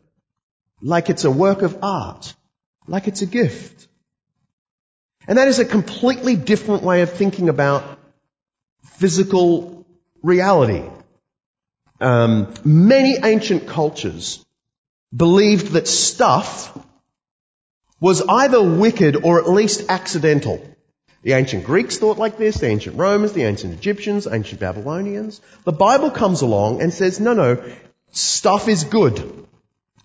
Like 0.82 1.10
it's 1.10 1.26
a 1.26 1.32
work 1.32 1.62
of 1.62 1.80
art. 1.84 2.34
Like 2.88 3.08
it's 3.08 3.22
a 3.22 3.26
gift. 3.26 3.88
And 5.28 5.38
that 5.38 5.48
is 5.48 5.60
a 5.60 5.66
completely 5.66 6.36
different 6.36 6.84
way 6.84 7.02
of 7.02 7.12
thinking 7.12 7.50
about 7.50 7.97
physical 8.96 9.86
reality. 10.22 10.84
Um, 12.00 12.54
many 12.64 13.18
ancient 13.24 13.68
cultures 13.68 14.46
believed 15.16 15.68
that 15.74 15.88
stuff 15.88 16.78
was 18.00 18.22
either 18.22 18.62
wicked 18.62 19.16
or 19.16 19.40
at 19.40 19.50
least 19.50 19.90
accidental. 19.90 20.64
The 21.24 21.34
ancient 21.34 21.66
Greeks 21.66 21.98
thought 21.98 22.18
like 22.18 22.38
this, 22.38 22.58
the 22.58 22.68
ancient 22.68 22.98
Romans, 22.98 23.34
the 23.34 23.44
ancient 23.44 23.74
Egyptians, 23.74 24.28
ancient 24.28 24.60
Babylonians. 24.62 25.42
The 25.64 25.72
Bible 25.72 26.12
comes 26.12 26.42
along 26.42 26.82
and 26.82 26.94
says, 26.94 27.20
no, 27.20 27.34
no, 27.34 27.64
stuff 28.12 28.68
is 28.68 28.84
good. 28.84 29.48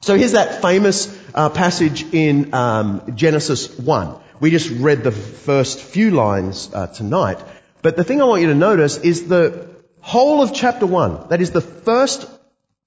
So 0.00 0.16
here's 0.16 0.32
that 0.32 0.62
famous 0.62 1.16
uh, 1.34 1.50
passage 1.50 2.02
in 2.12 2.54
um, 2.54 3.14
Genesis 3.14 3.78
1. 3.78 4.16
We 4.40 4.50
just 4.50 4.70
read 4.70 5.04
the 5.04 5.12
first 5.12 5.80
few 5.80 6.10
lines 6.10 6.70
uh, 6.74 6.88
tonight. 6.88 7.38
But 7.82 7.96
the 7.96 8.04
thing 8.04 8.22
I 8.22 8.24
want 8.24 8.42
you 8.42 8.48
to 8.48 8.54
notice 8.54 8.96
is 8.98 9.26
the 9.26 9.68
whole 10.00 10.42
of 10.42 10.54
chapter 10.54 10.86
1, 10.86 11.28
that 11.28 11.40
is 11.40 11.50
the 11.50 11.60
first 11.60 12.28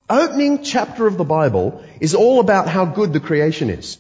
opening 0.10 0.64
chapter 0.64 1.06
of 1.06 1.18
the 1.18 1.24
Bible, 1.24 1.84
is 2.00 2.16
all 2.16 2.40
about 2.40 2.68
how 2.68 2.86
good 2.86 3.12
the 3.12 3.20
creation 3.20 3.70
is. 3.70 3.98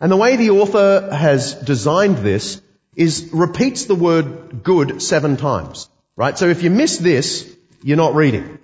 And 0.00 0.10
the 0.10 0.16
way 0.16 0.36
the 0.36 0.50
author 0.50 1.14
has 1.14 1.54
designed 1.54 2.18
this 2.18 2.60
is 2.96 3.30
repeats 3.32 3.84
the 3.84 3.94
word 3.94 4.62
good 4.64 5.00
seven 5.00 5.36
times. 5.36 5.88
Right? 6.16 6.36
So 6.36 6.48
if 6.48 6.62
you 6.62 6.70
miss 6.70 6.98
this, 6.98 7.48
you're 7.82 7.96
not 7.96 8.14
reading. 8.14 8.58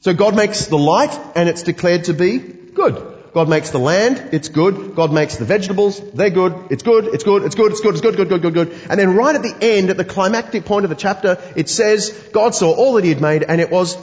So 0.00 0.12
God 0.12 0.34
makes 0.34 0.66
the 0.66 0.78
light 0.78 1.16
and 1.34 1.48
it's 1.48 1.62
declared 1.62 2.04
to 2.04 2.14
be 2.14 2.38
good. 2.38 3.09
God 3.32 3.48
makes 3.48 3.70
the 3.70 3.78
land, 3.78 4.30
it's 4.32 4.48
good. 4.48 4.94
God 4.96 5.12
makes 5.12 5.36
the 5.36 5.44
vegetables, 5.44 6.00
they're 6.12 6.30
good. 6.30 6.66
It's 6.70 6.82
good, 6.82 7.06
it's 7.06 7.24
good, 7.24 7.44
it's 7.44 7.54
good, 7.54 7.72
it's 7.72 7.80
good, 7.80 7.94
it's 7.94 8.00
good, 8.00 8.16
good, 8.16 8.28
good, 8.28 8.42
good, 8.42 8.54
good. 8.54 8.72
And 8.88 8.98
then 8.98 9.14
right 9.14 9.34
at 9.34 9.42
the 9.42 9.56
end, 9.60 9.90
at 9.90 9.96
the 9.96 10.04
climactic 10.04 10.64
point 10.64 10.84
of 10.84 10.90
the 10.90 10.96
chapter, 10.96 11.38
it 11.56 11.68
says 11.68 12.10
God 12.32 12.54
saw 12.54 12.72
all 12.72 12.94
that 12.94 13.04
he 13.04 13.10
had 13.10 13.20
made 13.20 13.44
and 13.44 13.60
it 13.60 13.70
was 13.70 13.96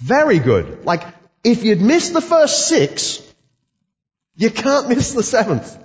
very 0.00 0.38
good. 0.38 0.84
Like, 0.84 1.02
if 1.44 1.64
you'd 1.64 1.80
missed 1.80 2.12
the 2.12 2.20
first 2.20 2.68
six, 2.68 3.22
you 4.36 4.50
can't 4.50 4.88
miss 4.88 5.12
the 5.12 5.22
seventh. 5.22 5.78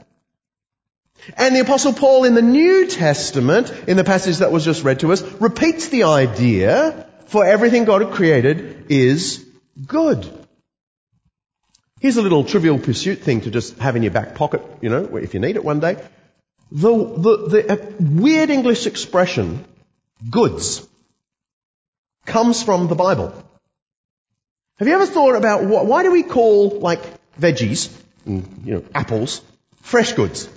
And 1.36 1.56
the 1.56 1.62
apostle 1.62 1.94
Paul 1.94 2.24
in 2.24 2.36
the 2.36 2.42
New 2.42 2.88
Testament, 2.88 3.72
in 3.88 3.98
the 3.98 4.04
passage 4.04 4.38
that 4.38 4.52
was 4.52 4.64
just 4.64 4.84
read 4.84 5.02
to 5.02 5.12
us, 5.12 5.22
repeats 5.22 5.90
the 5.90 6.04
idea 6.04 7.08
for 7.28 7.46
everything 7.46 7.86
God 7.86 8.02
had 8.02 8.14
created 8.14 8.86
is 8.90 9.46
good. 9.86 10.47
Here's 12.00 12.18
a 12.18 12.22
little 12.22 12.44
trivial 12.44 12.78
pursuit 12.78 13.20
thing 13.20 13.42
to 13.42 13.52
just 13.52 13.78
have 13.80 13.96
in 13.96 14.04
your 14.04 14.12
back 14.12 14.36
pocket, 14.36 14.62
you 14.82 14.90
know, 14.90 15.18
if 15.18 15.34
you 15.34 15.40
need 15.40 15.56
it 15.56 15.64
one 15.64 15.80
day. 15.80 15.98
The, 16.72 16.92
the, 16.92 17.38
the 17.48 17.74
uh, 17.74 17.92
weird 18.00 18.50
English 18.50 18.86
expression, 18.86 19.66
goods, 20.30 20.88
comes 22.26 22.62
from 22.62 22.88
the 22.88 22.96
Bible. 22.96 23.34
Have 24.78 24.88
you 24.88 24.94
ever 24.94 25.08
thought 25.08 25.36
about 25.36 25.64
what, 25.64 25.88
why 25.88 26.04
do 26.04 26.12
we 26.12 26.22
call, 26.22 26.80
like, 26.80 27.02
veggies, 27.40 27.92
and, 28.26 28.62
you 28.64 28.74
know, 28.76 28.84
apples, 28.94 29.42
fresh 29.82 30.14
goods? 30.14 30.48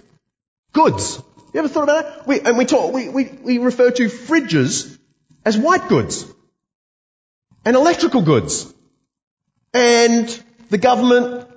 Goods. 0.73 1.23
You 1.55 1.61
ever 1.61 1.69
thought 1.69 1.85
about 1.85 2.05
that? 2.05 2.27
We, 2.27 2.41
and 2.41 2.59
we 2.59 2.67
talk, 2.67 2.93
we, 2.93 3.09
we, 3.09 3.25
we 3.43 3.59
refer 3.59 3.91
to 3.91 4.07
fridges 4.09 4.99
as 5.45 5.57
white 5.57 5.89
goods. 5.89 6.27
And 7.65 7.77
electrical 7.77 8.21
goods. 8.21 8.73
And 9.73 10.45
the 10.71 10.79
government 10.79 11.49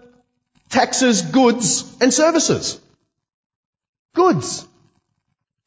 taxes 0.69 1.21
goods 1.21 1.95
and 2.01 2.13
services. 2.13 2.79
Goods. 4.15 4.67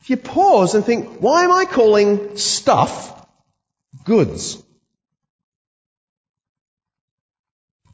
If 0.00 0.10
you 0.10 0.16
pause 0.16 0.74
and 0.74 0.84
think, 0.84 1.20
why 1.20 1.44
am 1.44 1.52
I 1.52 1.64
calling 1.64 2.36
stuff 2.36 3.26
goods? 4.04 4.62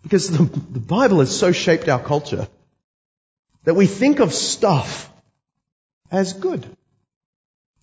Because 0.02 0.30
the, 0.30 0.44
the 0.44 0.80
Bible 0.80 1.20
has 1.20 1.38
so 1.38 1.52
shaped 1.52 1.88
our 1.88 2.02
culture 2.02 2.48
that 3.64 3.74
we 3.74 3.86
think 3.86 4.20
of 4.20 4.34
stuff 4.34 5.10
as 6.10 6.32
good. 6.32 6.66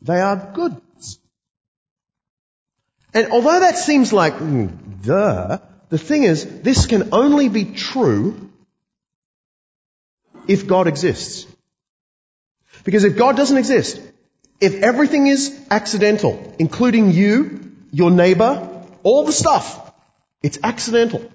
They 0.02 0.20
are 0.20 0.52
goods. 0.54 1.20
And 3.14 3.32
although 3.32 3.60
that 3.62 3.78
seems 3.78 4.14
like, 4.14 4.34
mm, 4.36 4.72
duh, 5.04 5.60
the 5.90 5.98
thing 5.98 6.24
is, 6.24 6.62
this 6.62 6.86
can 6.86 7.10
only 7.14 7.50
be 7.50 7.66
true 7.66 8.50
if 10.48 10.68
God 10.68 10.88
exists. 10.88 11.48
Because 12.84 13.04
if 13.04 13.18
God 13.18 13.36
doesn't 13.36 13.58
exist, 13.58 14.00
if 14.62 14.82
everything 14.84 15.28
is 15.28 15.60
accidental, 15.72 16.56
including 16.60 17.12
you, 17.12 17.76
your 17.92 18.12
neighbor, 18.12 18.68
all 19.04 19.26
the 19.26 19.32
stuff, 19.32 19.94
it's 20.44 20.60
accidental. 20.64 21.30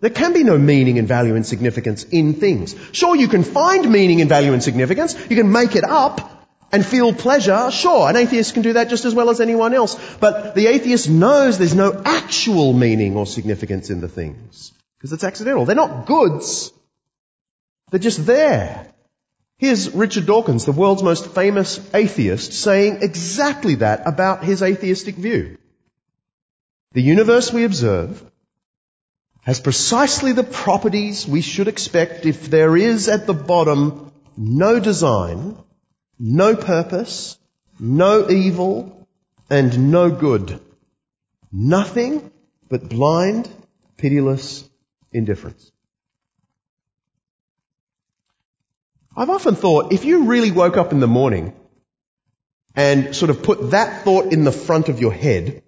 There 0.00 0.10
can 0.10 0.32
be 0.32 0.44
no 0.44 0.56
meaning 0.56 0.98
and 0.98 1.06
value 1.06 1.34
and 1.34 1.46
significance 1.46 2.04
in 2.04 2.34
things. 2.34 2.74
Sure, 2.92 3.14
you 3.14 3.28
can 3.28 3.42
find 3.42 3.90
meaning 3.90 4.20
and 4.20 4.30
value 4.30 4.52
and 4.52 4.62
significance. 4.62 5.14
You 5.28 5.36
can 5.36 5.52
make 5.52 5.76
it 5.76 5.84
up 5.84 6.39
and 6.72 6.84
feel 6.84 7.12
pleasure. 7.12 7.70
Sure, 7.70 8.08
an 8.08 8.16
atheist 8.16 8.54
can 8.54 8.62
do 8.62 8.74
that 8.74 8.88
just 8.88 9.04
as 9.04 9.14
well 9.14 9.30
as 9.30 9.40
anyone 9.40 9.74
else. 9.74 9.98
But 10.18 10.54
the 10.54 10.66
atheist 10.68 11.08
knows 11.08 11.58
there's 11.58 11.74
no 11.74 12.00
actual 12.04 12.72
meaning 12.72 13.16
or 13.16 13.26
significance 13.26 13.90
in 13.90 14.00
the 14.00 14.08
things. 14.08 14.72
Because 14.98 15.12
it's 15.12 15.24
accidental. 15.24 15.64
They're 15.64 15.76
not 15.76 16.06
goods. 16.06 16.72
They're 17.90 18.00
just 18.00 18.26
there. 18.26 18.86
Here's 19.58 19.90
Richard 19.90 20.26
Dawkins, 20.26 20.64
the 20.64 20.72
world's 20.72 21.02
most 21.02 21.26
famous 21.34 21.78
atheist, 21.92 22.52
saying 22.52 23.00
exactly 23.02 23.76
that 23.76 24.06
about 24.06 24.42
his 24.42 24.62
atheistic 24.62 25.16
view. 25.16 25.58
The 26.92 27.02
universe 27.02 27.52
we 27.52 27.64
observe 27.64 28.24
has 29.42 29.60
precisely 29.60 30.32
the 30.32 30.44
properties 30.44 31.26
we 31.26 31.40
should 31.40 31.68
expect 31.68 32.26
if 32.26 32.48
there 32.50 32.76
is 32.76 33.08
at 33.08 33.26
the 33.26 33.34
bottom 33.34 34.12
no 34.36 34.80
design, 34.80 35.56
no 36.20 36.54
purpose, 36.54 37.38
no 37.80 38.28
evil, 38.28 39.08
and 39.48 39.90
no 39.90 40.10
good. 40.10 40.60
Nothing 41.50 42.30
but 42.68 42.88
blind, 42.88 43.48
pitiless 43.96 44.68
indifference. 45.12 45.72
I've 49.16 49.30
often 49.30 49.54
thought 49.56 49.92
if 49.92 50.04
you 50.04 50.24
really 50.24 50.52
woke 50.52 50.76
up 50.76 50.92
in 50.92 51.00
the 51.00 51.08
morning 51.08 51.52
and 52.76 53.16
sort 53.16 53.30
of 53.30 53.42
put 53.42 53.70
that 53.70 54.04
thought 54.04 54.32
in 54.32 54.44
the 54.44 54.52
front 54.52 54.88
of 54.88 55.00
your 55.00 55.12
head, 55.12 55.62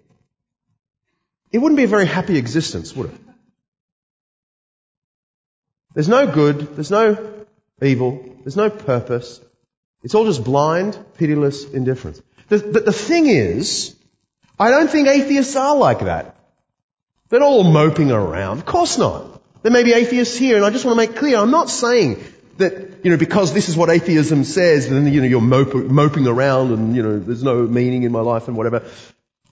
it 1.51 1.57
wouldn't 1.57 1.77
be 1.77 1.83
a 1.83 1.87
very 1.87 2.05
happy 2.05 2.37
existence, 2.37 2.95
would 2.95 3.09
it? 3.09 3.19
There's 5.93 6.09
no 6.09 6.25
good, 6.27 6.75
there's 6.75 6.89
no 6.89 7.45
evil, 7.81 8.23
there's 8.43 8.55
no 8.55 8.69
purpose. 8.69 9.41
It's 10.03 10.15
all 10.15 10.25
just 10.25 10.43
blind, 10.43 10.97
pitiless 11.17 11.63
indifference. 11.65 12.21
The, 12.49 12.57
the, 12.57 12.79
the 12.81 12.93
thing 12.93 13.27
is, 13.27 13.95
I 14.59 14.69
don't 14.69 14.89
think 14.89 15.07
atheists 15.07 15.55
are 15.55 15.75
like 15.75 15.99
that. 16.01 16.35
They're 17.29 17.39
not 17.39 17.47
all 17.47 17.63
moping 17.63 18.11
around. 18.11 18.59
Of 18.59 18.65
course 18.65 18.97
not. 18.97 19.41
There 19.63 19.71
may 19.71 19.83
be 19.83 19.93
atheists 19.93 20.37
here, 20.37 20.57
and 20.57 20.65
I 20.65 20.69
just 20.69 20.83
want 20.83 20.99
to 20.99 21.07
make 21.07 21.15
clear, 21.15 21.37
I'm 21.37 21.51
not 21.51 21.69
saying 21.69 22.21
that, 22.57 23.03
you 23.03 23.11
know, 23.11 23.17
because 23.17 23.53
this 23.53 23.69
is 23.69 23.77
what 23.77 23.89
atheism 23.89 24.43
says, 24.43 24.89
then, 24.89 25.11
you 25.11 25.21
know, 25.21 25.27
you're 25.27 25.41
moping 25.41 26.27
around 26.27 26.73
and, 26.73 26.95
you 26.95 27.01
know, 27.01 27.17
there's 27.17 27.43
no 27.43 27.63
meaning 27.63 28.03
in 28.03 28.11
my 28.11 28.19
life 28.19 28.47
and 28.49 28.57
whatever. 28.57 28.83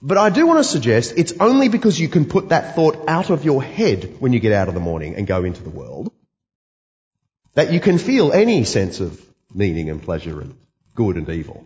But 0.02 0.18
I 0.18 0.30
do 0.30 0.46
want 0.46 0.58
to 0.58 0.64
suggest 0.64 1.14
it's 1.16 1.32
only 1.40 1.68
because 1.68 1.98
you 1.98 2.08
can 2.08 2.26
put 2.26 2.50
that 2.50 2.74
thought 2.74 3.08
out 3.08 3.30
of 3.30 3.44
your 3.44 3.62
head 3.62 4.16
when 4.18 4.32
you 4.32 4.40
get 4.40 4.52
out 4.52 4.68
of 4.68 4.74
the 4.74 4.80
morning 4.80 5.14
and 5.14 5.26
go 5.26 5.44
into 5.44 5.62
the 5.62 5.70
world 5.70 6.12
that 7.54 7.72
you 7.72 7.80
can 7.80 7.98
feel 7.98 8.32
any 8.32 8.64
sense 8.64 9.00
of 9.00 9.20
meaning 9.54 9.90
and 9.90 10.02
pleasure 10.02 10.40
and 10.40 10.54
good 10.94 11.16
and 11.16 11.28
evil. 11.28 11.64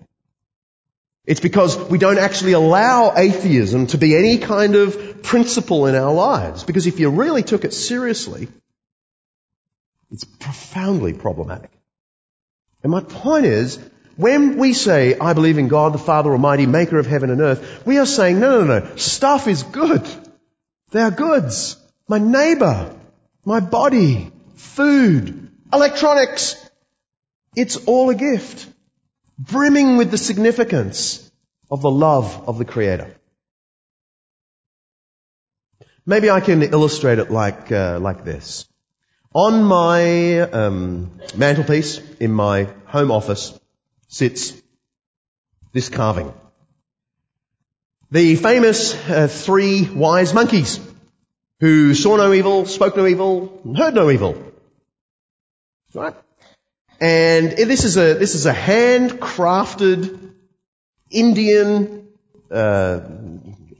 It's 1.26 1.40
because 1.40 1.76
we 1.76 1.98
don't 1.98 2.18
actually 2.18 2.52
allow 2.52 3.12
atheism 3.16 3.88
to 3.88 3.98
be 3.98 4.16
any 4.16 4.38
kind 4.38 4.76
of 4.76 5.22
principle 5.22 5.86
in 5.86 5.96
our 5.96 6.14
lives. 6.14 6.62
Because 6.62 6.86
if 6.86 7.00
you 7.00 7.10
really 7.10 7.42
took 7.42 7.64
it 7.64 7.74
seriously, 7.74 8.48
it's 10.12 10.24
profoundly 10.24 11.12
problematic. 11.12 11.70
And 12.82 12.92
my 12.92 13.00
point 13.00 13.46
is, 13.46 13.78
when 14.16 14.56
we 14.56 14.72
say, 14.72 15.18
I 15.18 15.32
believe 15.32 15.58
in 15.58 15.66
God, 15.68 15.92
the 15.92 15.98
Father 15.98 16.30
Almighty, 16.30 16.66
maker 16.66 16.98
of 16.98 17.06
heaven 17.06 17.30
and 17.30 17.40
earth, 17.40 17.84
we 17.84 17.98
are 17.98 18.06
saying, 18.06 18.38
no, 18.38 18.62
no, 18.62 18.78
no, 18.78 18.96
stuff 18.96 19.48
is 19.48 19.64
good. 19.64 20.06
They 20.90 21.00
are 21.00 21.10
goods. 21.10 21.76
My 22.08 22.18
neighbor, 22.18 22.94
my 23.44 23.58
body, 23.58 24.30
food, 24.54 25.50
electronics. 25.72 26.54
It's 27.56 27.76
all 27.86 28.10
a 28.10 28.14
gift 28.14 28.66
brimming 29.38 29.96
with 29.96 30.10
the 30.10 30.18
significance 30.18 31.30
of 31.70 31.80
the 31.82 31.90
love 31.90 32.48
of 32.48 32.58
the 32.58 32.64
Creator. 32.64 33.16
Maybe 36.04 36.30
I 36.30 36.40
can 36.40 36.62
illustrate 36.62 37.18
it 37.18 37.30
like 37.30 37.72
uh, 37.72 37.98
like 37.98 38.24
this. 38.24 38.68
On 39.34 39.64
my 39.64 40.40
um, 40.40 41.10
mantelpiece 41.34 42.00
in 42.20 42.30
my 42.30 42.68
home 42.86 43.10
office 43.10 43.58
sits 44.08 44.52
this 45.72 45.88
carving. 45.88 46.32
The 48.10 48.36
famous 48.36 48.94
uh, 48.94 49.26
three 49.28 49.88
wise 49.90 50.32
monkeys 50.32 50.78
who 51.60 51.94
saw 51.94 52.16
no 52.16 52.32
evil, 52.32 52.66
spoke 52.66 52.96
no 52.96 53.06
evil, 53.06 53.60
heard 53.76 53.94
no 53.94 54.10
evil. 54.10 54.42
Right? 55.92 56.14
And 57.00 57.52
this 57.52 57.84
is 57.84 57.96
a, 57.96 58.14
this 58.14 58.34
is 58.34 58.46
a 58.46 58.52
handcrafted 58.52 60.32
Indian 61.10 62.08
uh, 62.50 63.00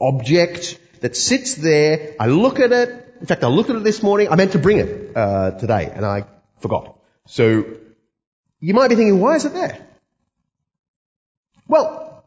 object 0.01 0.79
that 1.01 1.17
sits 1.17 1.55
there. 1.55 2.15
I 2.21 2.27
look 2.27 2.61
at 2.61 2.73
it. 2.73 3.15
In 3.21 3.27
fact, 3.27 3.43
I 3.43 3.49
looked 3.49 3.71
at 3.71 3.77
it 3.77 3.85
this 3.85 4.03
morning. 4.03 4.29
I 4.29 4.37
meant 4.37 4.53
to 4.53 4.59
bring 4.59 4.79
it 4.79 5.17
uh, 5.17 5.53
today, 5.53 5.91
and 5.93 6.05
I 6.05 6.27
forgot. 6.61 6.99
So 7.27 7.65
you 8.61 8.75
might 8.75 8.89
be 8.89 8.97
thinking, 8.97 9.21
why 9.21 9.37
is 9.37 9.45
it 9.45 9.55
there? 9.55 9.87
Well, 11.67 12.25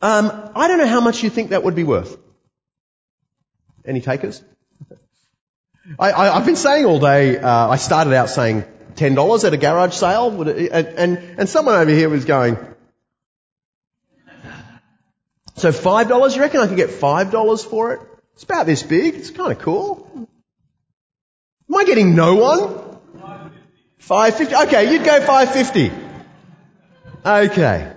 um, 0.00 0.50
I 0.54 0.68
don't 0.68 0.78
know 0.78 0.86
how 0.86 1.00
much 1.00 1.22
you 1.22 1.30
think 1.30 1.50
that 1.50 1.64
would 1.64 1.74
be 1.74 1.84
worth. 1.84 2.16
Any 3.84 4.00
takers? 4.00 4.42
I, 5.98 6.34
have 6.34 6.46
been 6.46 6.56
saying 6.56 6.84
all 6.84 7.00
day. 7.00 7.38
Uh, 7.38 7.68
I 7.68 7.76
started 7.76 8.14
out 8.14 8.30
saying 8.30 8.64
$10 8.98 9.44
at 9.44 9.54
a 9.54 9.56
garage 9.56 9.94
sale? 9.94 10.42
And, 10.42 10.48
and, 10.48 11.18
and 11.38 11.48
someone 11.48 11.76
over 11.76 11.90
here 11.90 12.08
was 12.08 12.24
going, 12.24 12.56
so 15.56 15.70
$5, 15.70 16.36
you 16.36 16.40
reckon 16.40 16.60
I 16.60 16.66
could 16.66 16.76
get 16.76 16.90
$5 16.90 17.64
for 17.66 17.94
it? 17.94 18.00
It's 18.34 18.44
about 18.44 18.66
this 18.66 18.82
big. 18.82 19.14
It's 19.16 19.30
kind 19.30 19.50
of 19.50 19.58
cool. 19.58 20.28
Am 21.68 21.76
I 21.76 21.84
getting 21.84 22.14
no 22.14 22.36
one? 22.36 22.98
550. 23.98 24.54
Okay, 24.68 24.92
you'd 24.92 25.04
go 25.04 25.20
550. 25.20 25.92
Okay. 27.26 27.92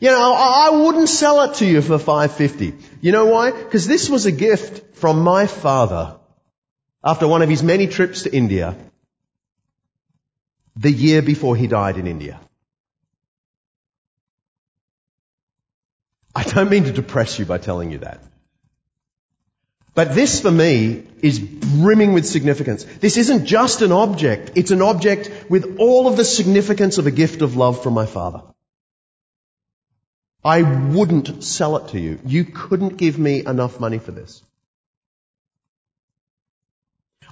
You 0.00 0.10
know, 0.10 0.34
I 0.34 0.70
wouldn't 0.70 1.08
sell 1.08 1.42
it 1.42 1.54
to 1.54 1.64
you 1.64 1.80
for 1.80 1.98
550. 1.98 2.74
You 3.00 3.12
know 3.12 3.26
why? 3.26 3.52
Because 3.52 3.86
this 3.86 4.10
was 4.10 4.26
a 4.26 4.32
gift 4.32 4.96
from 4.96 5.20
my 5.20 5.46
father 5.46 6.16
after 7.04 7.28
one 7.28 7.42
of 7.42 7.48
his 7.48 7.62
many 7.62 7.86
trips 7.86 8.24
to 8.24 8.34
India 8.34 8.76
the 10.76 10.90
year 10.90 11.22
before 11.22 11.56
he 11.56 11.66
died 11.66 11.98
in 11.98 12.06
India. 12.06 12.40
I 16.34 16.44
don't 16.44 16.70
mean 16.70 16.84
to 16.84 16.92
depress 16.92 17.38
you 17.38 17.44
by 17.44 17.58
telling 17.58 17.90
you 17.90 17.98
that. 17.98 18.20
But 19.94 20.14
this 20.14 20.40
for 20.40 20.50
me 20.50 21.04
is 21.20 21.38
brimming 21.38 22.14
with 22.14 22.24
significance. 22.26 22.84
This 22.84 23.18
isn't 23.18 23.44
just 23.44 23.82
an 23.82 23.92
object, 23.92 24.52
it's 24.54 24.70
an 24.70 24.80
object 24.80 25.30
with 25.50 25.76
all 25.78 26.08
of 26.08 26.16
the 26.16 26.24
significance 26.24 26.96
of 26.96 27.06
a 27.06 27.10
gift 27.10 27.42
of 27.42 27.56
love 27.56 27.82
from 27.82 27.92
my 27.92 28.06
father. 28.06 28.42
I 30.44 30.62
wouldn't 30.62 31.44
sell 31.44 31.76
it 31.76 31.88
to 31.88 32.00
you. 32.00 32.18
You 32.24 32.44
couldn't 32.44 32.96
give 32.96 33.18
me 33.18 33.44
enough 33.46 33.78
money 33.78 33.98
for 33.98 34.10
this. 34.10 34.42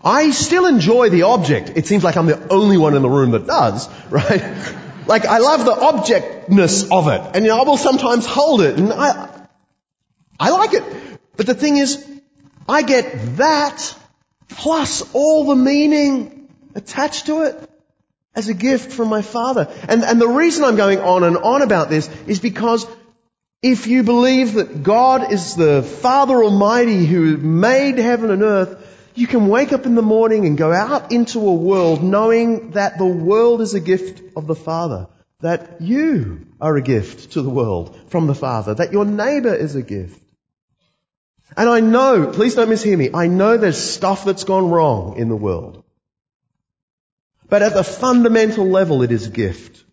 I 0.03 0.31
still 0.31 0.67
enjoy 0.67 1.11
the 1.11 1.23
object. 1.23 1.73
It 1.77 1.87
seems 1.87 2.03
like 2.03 2.17
I'm 2.17 2.27
the 2.27 2.49
only 2.53 2.79
one 2.79 2.95
in 2.95 3.03
the 3.03 3.11
room 3.11 3.33
that 3.33 3.47
does, 3.47 3.89
right? 4.11 4.43
like 5.07 5.25
I 5.27 5.39
love 5.39 5.65
the 5.65 5.73
objectness 5.73 6.91
of 6.91 7.09
it. 7.09 7.21
And 7.35 7.45
you 7.45 7.51
know, 7.51 7.61
I 7.61 7.65
will 7.65 7.77
sometimes 7.77 8.27
hold 8.27 8.63
it 8.63 8.79
and 8.79 8.93
I, 8.93 9.47
I 10.39 10.51
like 10.51 10.73
it. 10.73 10.85
But 11.37 11.47
the 11.47 11.55
thing 11.55 11.77
is, 11.77 12.07
I 12.69 12.83
get 12.83 13.37
that 13.37 13.97
plus 14.49 15.03
all 15.13 15.47
the 15.47 15.57
meaning 15.57 16.49
attached 16.75 17.27
to 17.27 17.43
it 17.43 17.71
as 18.35 18.49
a 18.49 18.55
gift 18.55 18.93
from 18.93 19.09
my 19.09 19.23
father. 19.23 19.69
And, 19.89 20.03
and 20.05 20.21
the 20.21 20.29
reason 20.29 20.65
I'm 20.65 20.77
going 20.77 21.01
on 21.01 21.25
and 21.25 21.37
on 21.37 21.63
about 21.63 21.91
this 21.91 22.09
is 22.27 22.39
because 22.39 22.87
if 23.63 23.87
you 23.87 24.03
believe 24.03 24.55
that 24.55 24.83
God 24.83 25.33
is 25.33 25.57
the 25.57 25.83
Father 25.83 26.43
Almighty 26.43 27.05
who 27.05 27.37
made 27.37 27.99
heaven 27.99 28.31
and 28.31 28.43
earth, 28.43 28.90
you 29.15 29.27
can 29.27 29.49
wake 29.49 29.73
up 29.73 29.87
in 29.87 29.95
the 29.95 30.03
morning 30.03 30.47
and 30.47 30.57
go 30.57 30.73
out 30.73 31.13
into 31.13 31.41
a 31.41 31.55
world 31.55 32.03
knowing 32.03 32.73
that 32.73 32.99
the 32.99 33.07
world 33.07 33.61
is 33.61 33.75
a 33.75 33.81
gift 33.81 34.23
of 34.37 34.47
the 34.47 34.55
Father, 34.55 35.09
that 35.41 35.81
you 35.81 36.47
are 36.61 36.77
a 36.77 36.83
gift 36.83 37.33
to 37.33 37.43
the 37.43 37.51
world 37.51 37.99
from 38.09 38.27
the 38.27 38.35
Father, 38.35 38.75
that 38.75 38.93
your 38.93 39.05
neighbor 39.05 39.55
is 39.55 39.75
a 39.75 39.83
gift. 39.83 40.23
And 41.57 41.69
I 41.69 41.81
know, 41.81 42.29
please 42.29 42.55
don't 42.55 42.69
mishear 42.69 42.97
me, 42.97 43.11
I 43.13 43.27
know 43.27 43.57
there's 43.57 43.79
stuff 43.79 44.25
that's 44.25 44.45
gone 44.45 44.71
wrong 44.71 45.17
in 45.17 45.29
the 45.29 45.37
world. 45.37 45.83
But 47.49 47.63
at 47.63 47.75
the 47.75 47.83
fundamental 47.83 48.67
level, 48.67 49.03
it 49.03 49.11
is 49.11 49.27
a 49.27 49.31
gift. 49.31 49.85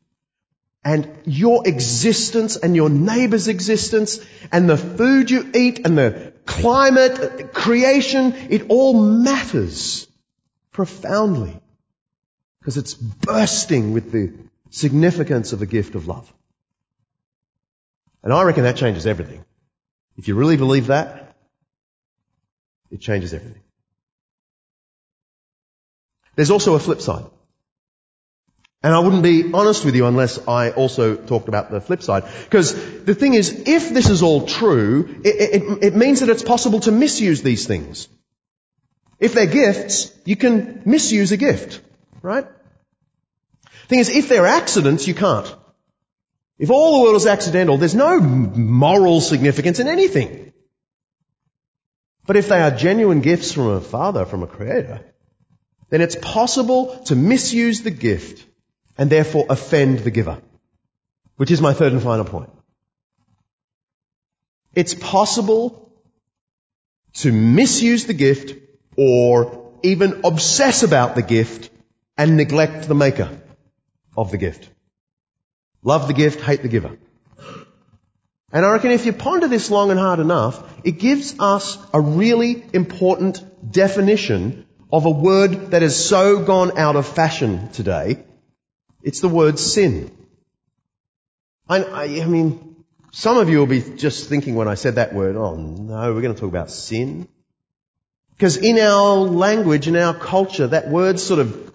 And 0.83 1.09
your 1.25 1.67
existence 1.67 2.55
and 2.55 2.75
your 2.75 2.89
neighbor's 2.89 3.47
existence 3.47 4.19
and 4.51 4.69
the 4.69 4.77
food 4.77 5.31
you 5.31 5.49
eat 5.53 5.81
and 5.83 5.97
the 5.97 6.33
climate, 6.47 7.53
creation, 7.53 8.33
it 8.49 8.69
all 8.69 8.99
matters 8.99 10.07
profoundly 10.71 11.59
because 12.59 12.77
it's 12.77 12.95
bursting 12.95 13.93
with 13.93 14.11
the 14.11 14.33
significance 14.71 15.53
of 15.53 15.61
a 15.61 15.65
gift 15.65 15.95
of 15.95 16.07
love. 16.07 16.31
And 18.23 18.33
I 18.33 18.43
reckon 18.43 18.63
that 18.63 18.77
changes 18.77 19.05
everything. 19.05 19.45
If 20.17 20.27
you 20.27 20.35
really 20.35 20.57
believe 20.57 20.87
that, 20.87 21.35
it 22.89 22.99
changes 22.99 23.33
everything. 23.33 23.61
There's 26.35 26.51
also 26.51 26.75
a 26.75 26.79
flip 26.79 27.01
side. 27.01 27.25
And 28.83 28.93
I 28.93 28.99
wouldn't 28.99 29.23
be 29.23 29.51
honest 29.53 29.83
with 29.85 29.95
you 29.95 30.05
unless 30.05 30.47
I 30.47 30.69
also 30.69 31.15
talked 31.15 31.47
about 31.47 31.71
the 31.71 31.81
flip 31.81 32.03
side. 32.03 32.25
Because 32.43 32.73
the 33.03 33.15
thing 33.15 33.33
is, 33.33 33.63
if 33.65 33.89
this 33.89 34.09
is 34.09 34.21
all 34.21 34.45
true, 34.45 35.21
it, 35.23 35.61
it, 35.61 35.83
it, 35.83 35.95
means 35.95 36.19
that 36.19 36.29
it's 36.29 36.43
possible 36.43 36.79
to 36.81 36.91
misuse 36.91 37.41
these 37.41 37.65
things. 37.65 38.07
If 39.19 39.33
they're 39.33 39.47
gifts, 39.47 40.13
you 40.25 40.35
can 40.35 40.83
misuse 40.85 41.31
a 41.31 41.37
gift, 41.37 41.81
right? 42.21 42.45
Thing 43.87 43.99
is, 43.99 44.09
if 44.09 44.29
they're 44.29 44.45
accidents, 44.45 45.07
you 45.07 45.15
can't. 45.15 45.53
If 46.59 46.69
all 46.69 46.97
the 46.97 47.03
world 47.03 47.15
is 47.15 47.25
accidental, 47.25 47.77
there's 47.77 47.95
no 47.95 48.19
moral 48.19 49.21
significance 49.21 49.79
in 49.79 49.87
anything. 49.87 50.53
But 52.27 52.35
if 52.35 52.47
they 52.47 52.61
are 52.61 52.71
genuine 52.71 53.21
gifts 53.21 53.51
from 53.51 53.67
a 53.67 53.81
father, 53.81 54.25
from 54.25 54.43
a 54.43 54.47
creator, 54.47 55.01
then 55.89 56.01
it's 56.01 56.15
possible 56.15 56.99
to 57.05 57.15
misuse 57.15 57.81
the 57.81 57.91
gift 57.91 58.46
and 58.97 59.09
therefore 59.09 59.45
offend 59.49 59.99
the 59.99 60.11
giver. 60.11 60.41
Which 61.35 61.51
is 61.51 61.61
my 61.61 61.73
third 61.73 61.93
and 61.93 62.01
final 62.01 62.25
point. 62.25 62.49
It's 64.73 64.93
possible 64.93 65.91
to 67.15 67.31
misuse 67.31 68.05
the 68.05 68.13
gift 68.13 68.55
or 68.97 69.71
even 69.83 70.21
obsess 70.23 70.83
about 70.83 71.15
the 71.15 71.21
gift 71.21 71.69
and 72.17 72.37
neglect 72.37 72.87
the 72.87 72.95
maker 72.95 73.29
of 74.15 74.31
the 74.31 74.37
gift. 74.37 74.69
Love 75.83 76.07
the 76.07 76.13
gift, 76.13 76.41
hate 76.41 76.61
the 76.61 76.67
giver. 76.67 76.97
And 78.51 78.65
I 78.65 78.71
reckon 78.71 78.91
if 78.91 79.05
you 79.05 79.13
ponder 79.13 79.47
this 79.47 79.69
long 79.69 79.91
and 79.91 79.99
hard 79.99 80.19
enough, 80.19 80.63
it 80.83 80.99
gives 80.99 81.39
us 81.39 81.77
a 81.93 81.99
really 81.99 82.63
important 82.73 83.43
definition 83.71 84.65
of 84.91 85.05
a 85.05 85.11
word 85.11 85.71
that 85.71 85.81
has 85.81 85.95
so 86.03 86.43
gone 86.43 86.77
out 86.77 86.95
of 86.95 87.07
fashion 87.07 87.69
today. 87.71 88.23
It's 89.01 89.19
the 89.21 89.29
word 89.29 89.59
sin. 89.59 90.11
I, 91.69 91.83
I, 92.21 92.25
mean, 92.25 92.75
some 93.11 93.37
of 93.37 93.49
you 93.49 93.59
will 93.59 93.67
be 93.67 93.81
just 93.81 94.29
thinking 94.29 94.55
when 94.55 94.67
I 94.67 94.75
said 94.75 94.95
that 94.95 95.13
word, 95.13 95.35
oh 95.35 95.55
no, 95.55 96.13
we're 96.13 96.21
going 96.21 96.33
to 96.33 96.39
talk 96.39 96.49
about 96.49 96.71
sin. 96.71 97.27
Because 98.31 98.57
in 98.57 98.77
our 98.77 99.15
language, 99.17 99.87
in 99.87 99.95
our 99.95 100.13
culture, 100.13 100.67
that 100.67 100.89
word 100.89 101.19
sort 101.19 101.39
of 101.39 101.73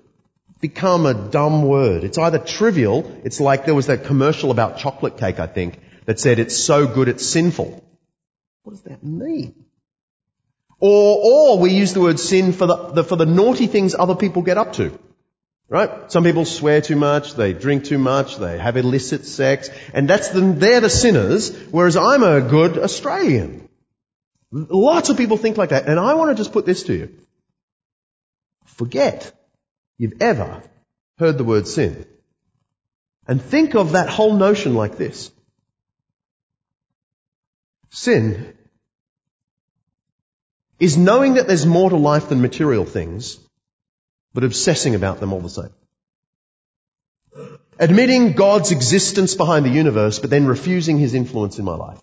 become 0.61 1.07
a 1.07 1.15
dumb 1.15 1.65
word. 1.65 2.05
It's 2.05 2.19
either 2.19 2.39
trivial, 2.39 3.21
it's 3.25 3.41
like 3.41 3.67
there 3.67 3.75
was 3.75 3.89
that 3.89 4.05
commercial 4.05 4.51
about 4.51 4.79
chocolate 4.79 5.19
cake, 5.19 5.41
I 5.41 5.47
think, 5.47 5.81
that 6.07 6.21
said 6.21 6.39
it's 6.39 6.57
so 6.57 6.87
good 6.87 7.09
it's 7.09 7.27
sinful. 7.27 7.85
What 8.63 8.73
does 8.73 8.83
that 8.83 9.03
mean? 9.03 9.65
Or, 10.79 11.19
or 11.23 11.59
we 11.59 11.73
use 11.73 11.93
the 11.93 12.01
word 12.01 12.19
sin 12.19 12.53
for 12.53 12.67
the, 12.67 12.77
the, 12.93 13.05
for 13.05 13.17
the 13.17 13.27
naughty 13.27 13.67
things 13.67 13.95
other 13.95 14.15
people 14.15 14.43
get 14.43 14.59
up 14.59 14.73
to. 14.75 14.99
Right? 15.73 16.13
Some 16.13 16.23
people 16.23 16.45
swear 16.45 16.83
too 16.83 16.97
much, 16.97 17.33
they 17.33 17.55
drink 17.55 17.85
too 17.85 17.97
much, 17.97 18.37
they 18.37 18.59
have 18.59 18.77
illicit 18.77 19.25
sex, 19.25 19.71
and 19.95 20.07
that's 20.07 20.29
the, 20.29 20.41
they're 20.43 20.83
the 20.83 20.91
sinners, 20.91 21.51
whereas 21.71 21.97
I'm 21.97 22.23
a 22.23 22.43
good 22.43 22.77
Australian. 22.77 23.71
Lots 24.51 25.09
of 25.09 25.17
people 25.17 25.39
think 25.39 25.57
like 25.57 25.71
that, 25.71 25.87
and 25.87 25.99
I 25.99 26.13
want 26.13 26.31
to 26.31 26.35
just 26.35 26.53
put 26.53 26.67
this 26.67 26.83
to 26.83 26.95
you. 26.95 27.19
Forget 28.67 29.33
you've 29.97 30.21
ever 30.21 30.63
heard 31.19 31.39
the 31.39 31.45
word 31.45 31.67
sin. 31.67 32.05
And 33.27 33.41
think 33.41 33.75
of 33.75 33.93
that 33.93 34.11
whole 34.11 34.35
notion 34.35 34.75
like 34.75 34.99
this. 34.99 35.31
Sin 37.89 38.59
is 40.79 40.99
knowing 40.99 41.35
that 41.35 41.47
there's 41.47 41.65
more 41.65 41.89
to 41.89 41.97
life 41.97 42.29
than 42.29 42.43
material 42.43 42.85
things, 42.85 43.39
but 44.35 44.45
obsessing 44.45 44.95
about 44.95 45.21
them 45.21 45.33
all 45.33 45.41
the 45.41 45.49
same. 45.49 45.71
Admitting 47.79 48.33
God's 48.33 48.71
existence 48.71 49.35
behind 49.35 49.65
the 49.65 49.71
universe, 49.71 50.19
but 50.19 50.31
then 50.31 50.47
refusing 50.47 50.99
His 50.99 51.15
influence 51.15 51.59
in 51.59 51.65
my 51.65 51.75
life. 51.75 52.01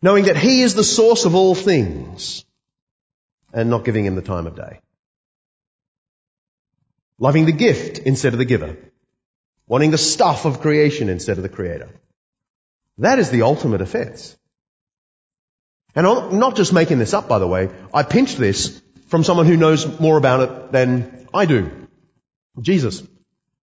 Knowing 0.00 0.24
that 0.24 0.36
He 0.36 0.62
is 0.62 0.74
the 0.74 0.84
source 0.84 1.24
of 1.24 1.34
all 1.34 1.54
things, 1.54 2.44
and 3.52 3.70
not 3.70 3.84
giving 3.84 4.04
Him 4.04 4.14
the 4.14 4.22
time 4.22 4.46
of 4.46 4.56
day. 4.56 4.80
Loving 7.18 7.46
the 7.46 7.52
gift 7.52 7.98
instead 7.98 8.32
of 8.32 8.38
the 8.38 8.44
giver. 8.44 8.76
Wanting 9.68 9.92
the 9.92 9.98
stuff 9.98 10.44
of 10.44 10.60
creation 10.60 11.08
instead 11.08 11.36
of 11.36 11.42
the 11.42 11.48
creator. 11.48 11.88
That 12.98 13.18
is 13.18 13.30
the 13.30 13.42
ultimate 13.42 13.80
offense. 13.80 14.36
And 15.94 16.06
I'm 16.06 16.38
not 16.38 16.56
just 16.56 16.72
making 16.72 16.98
this 16.98 17.14
up, 17.14 17.28
by 17.28 17.38
the 17.38 17.46
way. 17.46 17.70
I 17.92 18.02
pinched 18.02 18.38
this 18.38 18.82
from 19.12 19.24
someone 19.24 19.44
who 19.44 19.58
knows 19.58 20.00
more 20.00 20.16
about 20.16 20.40
it 20.40 20.72
than 20.72 21.28
I 21.34 21.44
do. 21.44 21.70
Jesus. 22.58 23.02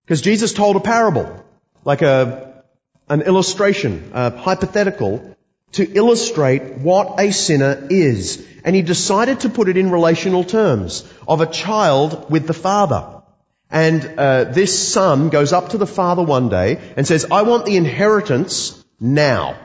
Because 0.06 0.22
Jesus 0.22 0.54
told 0.54 0.78
a 0.78 0.80
parable, 0.80 1.44
like 1.84 2.02
a, 2.02 2.64
an 3.10 3.24
illustration, 3.24 4.12
a 4.14 4.30
hypothetical, 4.38 5.36
to 5.74 5.84
illustrate 5.84 6.76
what 6.76 7.20
a 7.20 7.34
sinner 7.34 7.88
is. 7.90 8.48
And 8.64 8.74
he 8.74 8.82
decided 8.82 9.42
to 9.42 9.50
put 9.50 9.68
it 9.68 9.76
in 9.76 9.92
relational 9.92 10.46
terms 10.46 11.04
of 11.28 11.42
a 11.42 11.46
child 11.46 12.32
with 12.32 12.48
the 12.48 12.54
father. 12.54 13.22
And 13.70 14.18
uh, 14.18 14.46
this 14.46 14.72
son 14.94 15.28
goes 15.28 15.52
up 15.52 15.70
to 15.70 15.78
the 15.78 15.86
father 15.86 16.24
one 16.24 16.48
day 16.48 16.80
and 16.96 17.06
says, 17.06 17.26
I 17.30 17.42
want 17.42 17.66
the 17.66 17.76
inheritance 17.76 18.82
now. 18.98 19.58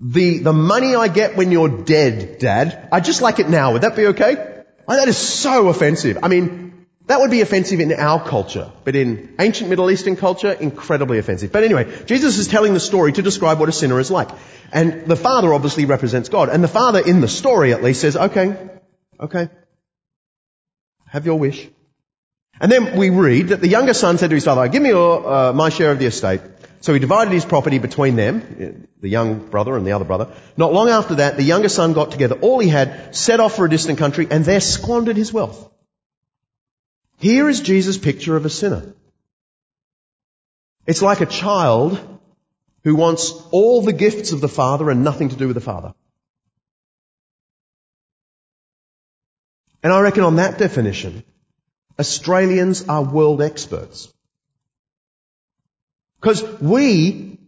The, 0.00 0.38
the 0.38 0.52
money 0.52 0.96
I 0.96 1.06
get 1.06 1.36
when 1.36 1.52
you're 1.52 1.84
dead, 1.84 2.40
Dad, 2.40 2.88
I 2.90 2.98
just 2.98 3.22
like 3.22 3.38
it 3.38 3.48
now. 3.48 3.74
Would 3.74 3.82
that 3.82 3.94
be 3.94 4.06
okay? 4.06 4.53
Oh, 4.86 4.94
that 4.94 5.08
is 5.08 5.16
so 5.16 5.68
offensive. 5.68 6.18
I 6.22 6.28
mean, 6.28 6.86
that 7.06 7.20
would 7.20 7.30
be 7.30 7.42
offensive 7.42 7.80
in 7.80 7.92
our 7.92 8.26
culture, 8.26 8.72
but 8.84 8.96
in 8.96 9.34
ancient 9.38 9.68
Middle 9.68 9.90
Eastern 9.90 10.16
culture, 10.16 10.52
incredibly 10.52 11.18
offensive. 11.18 11.52
But 11.52 11.64
anyway, 11.64 12.04
Jesus 12.06 12.38
is 12.38 12.48
telling 12.48 12.72
the 12.72 12.80
story 12.80 13.12
to 13.12 13.22
describe 13.22 13.60
what 13.60 13.68
a 13.68 13.72
sinner 13.72 14.00
is 14.00 14.10
like. 14.10 14.28
And 14.72 15.06
the 15.06 15.16
father 15.16 15.52
obviously 15.52 15.84
represents 15.84 16.30
God. 16.30 16.48
And 16.48 16.64
the 16.64 16.68
father 16.68 17.00
in 17.00 17.20
the 17.20 17.28
story 17.28 17.74
at 17.74 17.82
least 17.82 18.00
says, 18.00 18.16
okay, 18.16 18.56
okay, 19.20 19.48
have 21.06 21.26
your 21.26 21.38
wish. 21.38 21.68
And 22.60 22.72
then 22.72 22.96
we 22.96 23.10
read 23.10 23.48
that 23.48 23.60
the 23.60 23.68
younger 23.68 23.94
son 23.94 24.16
said 24.16 24.30
to 24.30 24.34
his 24.34 24.44
father, 24.44 24.66
give 24.68 24.82
me 24.82 24.90
your, 24.90 25.26
uh, 25.26 25.52
my 25.52 25.68
share 25.68 25.92
of 25.92 25.98
the 25.98 26.06
estate. 26.06 26.40
So 26.84 26.92
he 26.92 26.98
divided 26.98 27.32
his 27.32 27.46
property 27.46 27.78
between 27.78 28.14
them, 28.14 28.88
the 29.00 29.08
young 29.08 29.38
brother 29.38 29.74
and 29.74 29.86
the 29.86 29.92
other 29.92 30.04
brother. 30.04 30.28
Not 30.54 30.74
long 30.74 30.90
after 30.90 31.14
that, 31.14 31.38
the 31.38 31.42
younger 31.42 31.70
son 31.70 31.94
got 31.94 32.10
together 32.10 32.34
all 32.34 32.58
he 32.58 32.68
had, 32.68 33.16
set 33.16 33.40
off 33.40 33.56
for 33.56 33.64
a 33.64 33.70
distant 33.70 33.98
country, 33.98 34.28
and 34.30 34.44
there 34.44 34.60
squandered 34.60 35.16
his 35.16 35.32
wealth. 35.32 35.70
Here 37.16 37.48
is 37.48 37.62
Jesus' 37.62 37.96
picture 37.96 38.36
of 38.36 38.44
a 38.44 38.50
sinner. 38.50 38.92
It's 40.86 41.00
like 41.00 41.22
a 41.22 41.26
child 41.40 41.98
who 42.82 42.96
wants 42.96 43.32
all 43.50 43.80
the 43.80 43.94
gifts 43.94 44.32
of 44.32 44.42
the 44.42 44.54
father 44.60 44.90
and 44.90 45.02
nothing 45.02 45.30
to 45.30 45.36
do 45.36 45.46
with 45.46 45.54
the 45.54 45.62
father. 45.62 45.94
And 49.82 49.90
I 49.90 50.02
reckon 50.02 50.24
on 50.24 50.36
that 50.36 50.58
definition, 50.58 51.24
Australians 51.98 52.86
are 52.90 53.02
world 53.02 53.40
experts. 53.40 54.13
Because 56.24 56.58
we 56.58 57.38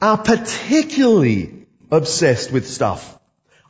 are 0.00 0.16
particularly 0.16 1.66
obsessed 1.90 2.50
with 2.50 2.66
stuff. 2.66 3.18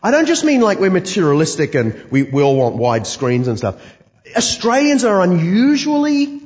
I 0.00 0.12
don't 0.12 0.26
just 0.26 0.44
mean 0.44 0.60
like 0.60 0.78
we're 0.78 0.92
materialistic 0.92 1.74
and 1.74 2.08
we, 2.08 2.22
we 2.22 2.40
all 2.40 2.54
want 2.54 2.76
wide 2.76 3.04
screens 3.04 3.48
and 3.48 3.58
stuff. 3.58 3.82
Australians 4.36 5.04
are 5.04 5.20
unusually 5.22 6.40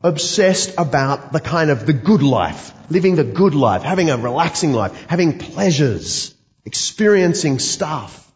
obsessed 0.00 0.74
about 0.78 1.32
the 1.32 1.38
kind 1.38 1.70
of 1.70 1.86
the 1.86 1.92
good 1.92 2.24
life, 2.24 2.72
living 2.90 3.14
the 3.14 3.22
good 3.22 3.54
life, 3.54 3.84
having 3.84 4.10
a 4.10 4.16
relaxing 4.16 4.72
life, 4.72 5.06
having 5.06 5.38
pleasures, 5.38 6.34
experiencing 6.64 7.60
stuff. 7.60 8.28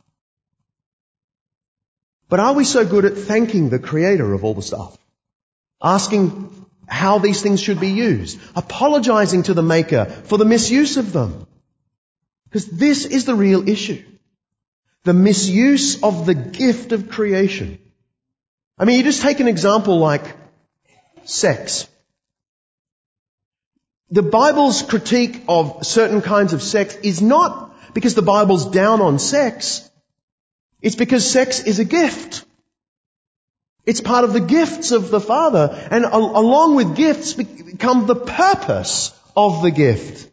But 2.28 2.38
are 2.38 2.52
we 2.52 2.62
so 2.62 2.86
good 2.86 3.04
at 3.04 3.16
thanking 3.16 3.68
the 3.68 3.80
creator 3.80 4.32
of 4.32 4.44
all 4.44 4.54
the 4.54 4.62
stuff? 4.62 4.96
Asking 5.82 6.59
how 6.90 7.18
these 7.18 7.40
things 7.40 7.60
should 7.60 7.80
be 7.80 7.90
used, 7.90 8.40
apologizing 8.56 9.44
to 9.44 9.54
the 9.54 9.62
maker 9.62 10.04
for 10.06 10.38
the 10.38 10.44
misuse 10.44 10.96
of 10.96 11.12
them. 11.12 11.46
Because 12.44 12.66
this 12.66 13.06
is 13.06 13.24
the 13.24 13.34
real 13.34 13.68
issue. 13.68 14.02
The 15.04 15.14
misuse 15.14 16.02
of 16.02 16.26
the 16.26 16.34
gift 16.34 16.92
of 16.92 17.08
creation. 17.08 17.78
I 18.76 18.84
mean, 18.84 18.98
you 18.98 19.04
just 19.04 19.22
take 19.22 19.40
an 19.40 19.48
example 19.48 19.98
like 19.98 20.36
sex. 21.24 21.86
The 24.10 24.22
Bible's 24.22 24.82
critique 24.82 25.44
of 25.48 25.86
certain 25.86 26.20
kinds 26.20 26.52
of 26.52 26.62
sex 26.62 26.96
is 26.96 27.22
not 27.22 27.94
because 27.94 28.16
the 28.16 28.22
Bible's 28.22 28.66
down 28.66 29.00
on 29.00 29.20
sex. 29.20 29.88
It's 30.82 30.96
because 30.96 31.30
sex 31.30 31.60
is 31.60 31.78
a 31.78 31.84
gift. 31.84 32.44
It's 33.90 34.00
part 34.00 34.22
of 34.22 34.32
the 34.32 34.40
gifts 34.40 34.92
of 34.92 35.10
the 35.10 35.18
Father. 35.20 35.64
And 35.90 36.04
along 36.04 36.76
with 36.76 36.94
gifts 36.94 37.34
come 37.78 38.06
the 38.06 38.14
purpose 38.14 39.12
of 39.36 39.62
the 39.62 39.72
gift. 39.72 40.28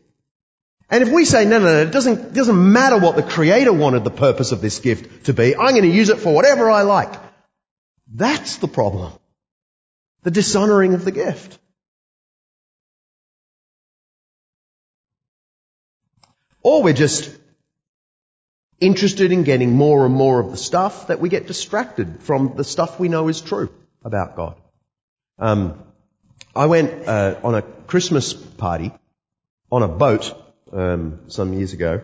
And 0.91 1.02
if 1.02 1.10
we 1.10 1.26
say, 1.26 1.43
no, 1.46 1.58
no, 1.58 1.65
no, 1.65 1.82
it 1.82 1.91
doesn't, 1.91 2.36
doesn't 2.36 2.72
matter 2.72 3.00
what 3.00 3.15
the 3.15 3.24
Creator 3.24 3.74
wanted 3.74 4.04
the 4.04 4.12
purpose 4.12 4.52
of 4.52 4.62
this 4.62 4.78
gift 4.78 5.26
to 5.26 5.34
be, 5.34 5.56
I'm 5.56 5.72
going 5.72 5.89
to 5.89 5.98
use 6.02 6.10
it 6.10 6.20
for 6.20 6.36
whatever 6.36 6.70
I 6.70 6.84
like. 6.84 7.12
That's 8.13 8.58
the 8.58 8.67
problem. 8.67 9.12
The 10.22 10.30
dishonoring 10.30 10.93
of 10.93 11.04
the 11.04 11.12
gift. 11.12 11.58
Or 16.62 16.84
we're 16.84 16.93
just 16.93 17.36
interested 18.80 19.32
in 19.32 19.44
getting 19.44 19.74
more 19.74 20.06
and 20.06 20.13
more 20.13 20.40
of 20.40 20.52
the 20.52 20.58
stuff 20.58 21.08
that 21.08 21.20
we 21.20 21.30
get 21.30 21.48
distracted 21.48 22.22
from 22.22 22.54
the 22.56 22.63
stuff 22.63 23.00
we 23.00 23.10
know 23.10 23.28
is 23.28 23.42
true 23.42 23.70
about 24.04 24.36
God. 24.36 24.56
Um, 25.40 25.84
I 26.56 26.66
went 26.66 27.08
uh, 27.08 27.36
on 27.44 27.56
a 27.56 27.62
Christmas 27.62 28.34
party 28.34 28.92
on 29.72 29.84
a 29.84 29.88
boat 29.88 30.34
um, 30.72 31.20
some 31.28 31.54
years 31.54 31.74
ago 31.74 32.04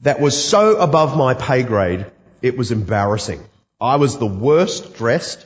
that 0.00 0.20
was 0.20 0.42
so 0.42 0.76
above 0.76 1.16
my 1.16 1.34
pay 1.34 1.62
grade 1.62 2.06
it 2.42 2.58
was 2.58 2.70
embarrassing. 2.70 3.42
I 3.80 3.96
was 3.96 4.18
the 4.18 4.26
worst 4.26 4.96
dressed. 4.96 5.44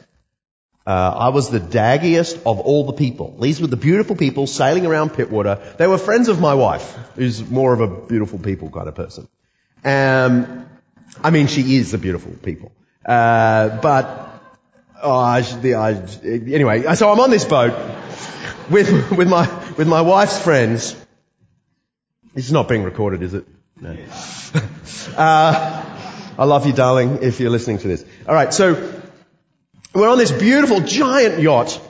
Uh, 0.86 0.90
I 0.90 1.28
was 1.28 1.50
the 1.50 1.60
daggiest 1.60 2.38
of 2.46 2.60
all 2.60 2.86
the 2.86 2.92
people. 2.92 3.36
These 3.40 3.60
were 3.60 3.66
the 3.66 3.76
beautiful 3.76 4.16
people 4.16 4.46
sailing 4.46 4.86
around 4.86 5.10
Pittwater. 5.10 5.76
They 5.76 5.86
were 5.86 5.98
friends 5.98 6.28
of 6.28 6.40
my 6.40 6.54
wife, 6.54 6.96
who's 7.14 7.48
more 7.48 7.72
of 7.72 7.80
a 7.80 7.86
beautiful 7.86 8.38
people 8.38 8.70
kind 8.70 8.88
of 8.88 8.94
person. 8.94 9.28
Um, 9.84 10.68
I 11.22 11.30
mean, 11.30 11.46
she 11.46 11.76
is 11.76 11.94
a 11.94 11.98
beautiful 11.98 12.32
people. 12.32 12.72
Uh, 13.04 13.80
but 13.80 14.28
oh, 15.02 15.10
I, 15.10 15.38
I, 15.40 15.92
anyway, 16.24 16.94
so 16.94 17.10
I'm 17.10 17.20
on 17.20 17.30
this 17.30 17.44
boat 17.44 17.74
with 18.70 19.10
with 19.10 19.28
my 19.28 19.46
with 19.76 19.88
my 19.88 20.02
wife's 20.02 20.38
friends. 20.38 20.96
It's 22.34 22.50
not 22.50 22.68
being 22.68 22.84
recorded, 22.84 23.22
is 23.22 23.34
it? 23.34 23.46
No. 23.80 23.90
uh, 25.16 25.84
I 26.38 26.44
love 26.44 26.66
you, 26.66 26.72
darling, 26.72 27.18
if 27.22 27.40
you're 27.40 27.50
listening 27.50 27.78
to 27.78 27.88
this. 27.88 28.04
All 28.28 28.34
right, 28.34 28.52
so 28.54 29.00
we're 29.94 30.08
on 30.08 30.18
this 30.18 30.30
beautiful 30.30 30.80
giant 30.80 31.40
yacht, 31.40 31.80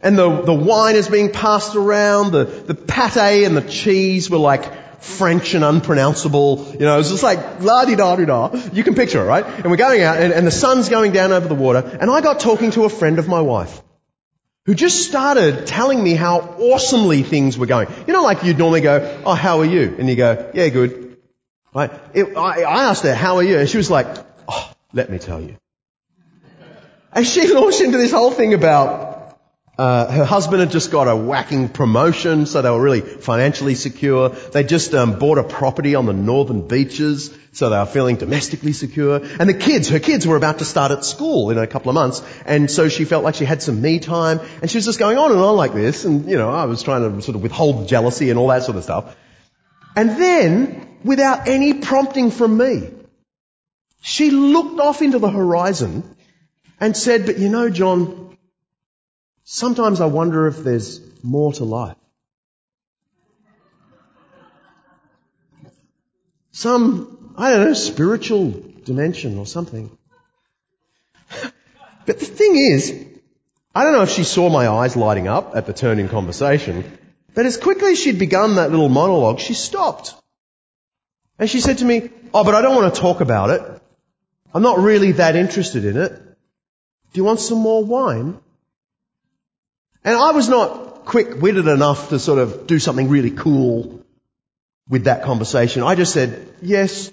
and 0.00 0.16
the, 0.16 0.42
the 0.42 0.54
wine 0.54 0.94
is 0.94 1.08
being 1.08 1.32
passed 1.32 1.74
around, 1.74 2.32
the, 2.32 2.44
the 2.44 2.74
pate 2.74 3.44
and 3.44 3.56
the 3.56 3.62
cheese 3.62 4.30
were 4.30 4.38
like 4.38 4.85
French 5.00 5.54
and 5.54 5.64
unpronounceable. 5.64 6.72
You 6.72 6.80
know, 6.80 6.98
it's 6.98 7.10
just 7.10 7.22
like 7.22 7.60
la 7.60 7.84
di 7.84 7.96
da 7.96 8.16
di 8.16 8.24
da. 8.24 8.50
You 8.72 8.82
can 8.84 8.94
picture 8.94 9.20
it, 9.20 9.24
right? 9.24 9.44
And 9.44 9.70
we're 9.70 9.76
going 9.76 10.02
out, 10.02 10.18
and, 10.18 10.32
and 10.32 10.46
the 10.46 10.50
sun's 10.50 10.88
going 10.88 11.12
down 11.12 11.32
over 11.32 11.48
the 11.48 11.54
water, 11.54 11.98
and 12.00 12.10
I 12.10 12.20
got 12.20 12.40
talking 12.40 12.70
to 12.72 12.84
a 12.84 12.88
friend 12.88 13.18
of 13.18 13.28
my 13.28 13.40
wife 13.40 13.82
who 14.66 14.74
just 14.74 15.06
started 15.06 15.66
telling 15.66 16.02
me 16.02 16.14
how 16.14 16.40
awesomely 16.58 17.22
things 17.22 17.56
were 17.56 17.66
going. 17.66 17.88
You 18.06 18.12
know, 18.12 18.24
like 18.24 18.42
you'd 18.42 18.58
normally 18.58 18.80
go, 18.80 19.22
oh, 19.24 19.34
how 19.34 19.60
are 19.60 19.64
you? 19.64 19.94
And 19.98 20.08
you 20.08 20.16
go, 20.16 20.50
yeah, 20.54 20.68
good. 20.68 21.16
Right? 21.72 21.92
It, 22.14 22.36
I, 22.36 22.62
I 22.62 22.84
asked 22.90 23.04
her, 23.04 23.14
how 23.14 23.36
are 23.36 23.44
you? 23.44 23.58
And 23.58 23.68
she 23.68 23.76
was 23.76 23.90
like, 23.90 24.08
oh, 24.48 24.72
let 24.92 25.08
me 25.08 25.18
tell 25.18 25.40
you. 25.40 25.56
And 27.12 27.24
she 27.24 27.46
launched 27.52 27.80
into 27.80 27.96
this 27.96 28.10
whole 28.10 28.32
thing 28.32 28.54
about 28.54 29.15
uh, 29.78 30.10
her 30.10 30.24
husband 30.24 30.60
had 30.60 30.70
just 30.70 30.90
got 30.90 31.06
a 31.06 31.14
whacking 31.14 31.68
promotion, 31.68 32.46
so 32.46 32.62
they 32.62 32.70
were 32.70 32.80
really 32.80 33.02
financially 33.02 33.74
secure. 33.74 34.30
They 34.30 34.64
just 34.64 34.94
um, 34.94 35.18
bought 35.18 35.36
a 35.36 35.44
property 35.44 35.94
on 35.94 36.06
the 36.06 36.14
northern 36.14 36.66
beaches, 36.66 37.30
so 37.52 37.68
they 37.68 37.76
were 37.76 37.84
feeling 37.84 38.16
domestically 38.16 38.72
secure. 38.72 39.16
And 39.16 39.50
the 39.50 39.54
kids, 39.54 39.90
her 39.90 39.98
kids 39.98 40.26
were 40.26 40.36
about 40.36 40.60
to 40.60 40.64
start 40.64 40.92
at 40.92 41.04
school 41.04 41.50
in 41.50 41.58
a 41.58 41.66
couple 41.66 41.90
of 41.90 41.94
months, 41.94 42.22
and 42.46 42.70
so 42.70 42.88
she 42.88 43.04
felt 43.04 43.22
like 43.22 43.34
she 43.34 43.44
had 43.44 43.60
some 43.60 43.82
me 43.82 43.98
time, 43.98 44.40
and 44.62 44.70
she 44.70 44.78
was 44.78 44.86
just 44.86 44.98
going 44.98 45.18
on 45.18 45.30
and 45.30 45.40
on 45.40 45.56
like 45.56 45.74
this, 45.74 46.06
and 46.06 46.26
you 46.26 46.38
know, 46.38 46.50
I 46.50 46.64
was 46.64 46.82
trying 46.82 47.14
to 47.14 47.20
sort 47.20 47.36
of 47.36 47.42
withhold 47.42 47.86
jealousy 47.86 48.30
and 48.30 48.38
all 48.38 48.48
that 48.48 48.62
sort 48.62 48.78
of 48.78 48.84
stuff. 48.84 49.14
And 49.94 50.10
then, 50.10 50.88
without 51.04 51.48
any 51.48 51.74
prompting 51.74 52.30
from 52.30 52.56
me, 52.56 52.90
she 54.00 54.30
looked 54.30 54.80
off 54.80 55.02
into 55.02 55.18
the 55.18 55.30
horizon 55.30 56.16
and 56.80 56.96
said, 56.96 57.26
but 57.26 57.38
you 57.38 57.48
know, 57.48 57.68
John, 57.68 58.35
sometimes 59.46 60.00
I 60.00 60.06
wonder 60.06 60.48
if 60.48 60.58
there's 60.58 61.00
more 61.22 61.52
to 61.54 61.64
life. 61.64 61.96
Some, 66.50 67.34
I 67.38 67.50
don't 67.50 67.66
know, 67.66 67.74
spiritual 67.74 68.62
dimension 68.84 69.38
or 69.38 69.46
something. 69.46 69.96
But 72.06 72.18
the 72.20 72.26
thing 72.26 72.56
is, 72.56 73.04
I 73.74 73.84
don't 73.84 73.92
know 73.92 74.02
if 74.02 74.10
she 74.10 74.24
saw 74.24 74.48
my 74.48 74.68
eyes 74.68 74.96
lighting 74.96 75.28
up 75.28 75.54
at 75.54 75.66
the 75.66 75.72
turn 75.72 75.98
in 75.98 76.08
conversation, 76.08 76.98
but 77.34 77.46
as 77.46 77.56
quickly 77.56 77.92
as 77.92 77.98
she'd 78.00 78.18
begun 78.18 78.56
that 78.56 78.70
little 78.70 78.88
monologue, 78.88 79.38
she 79.38 79.54
stopped. 79.54 80.14
And 81.38 81.50
she 81.50 81.60
said 81.60 81.78
to 81.78 81.84
me, 81.84 82.10
oh, 82.32 82.42
but 82.42 82.54
I 82.54 82.62
don't 82.62 82.74
want 82.74 82.94
to 82.94 83.00
talk 83.00 83.20
about 83.20 83.50
it. 83.50 83.60
I'm 84.54 84.62
not 84.62 84.78
really 84.78 85.12
that 85.12 85.36
interested 85.36 85.84
in 85.84 85.96
it. 85.98 86.12
Do 86.12 87.20
you 87.20 87.24
want 87.24 87.40
some 87.40 87.58
more 87.58 87.84
wine? 87.84 88.38
And 90.06 90.16
I 90.16 90.30
was 90.30 90.48
not 90.48 91.04
quick-witted 91.04 91.66
enough 91.66 92.10
to 92.10 92.20
sort 92.20 92.38
of 92.38 92.68
do 92.68 92.78
something 92.78 93.08
really 93.08 93.32
cool 93.32 94.04
with 94.88 95.04
that 95.04 95.24
conversation. 95.24 95.82
I 95.82 95.96
just 95.96 96.12
said, 96.12 96.48
yes. 96.62 97.10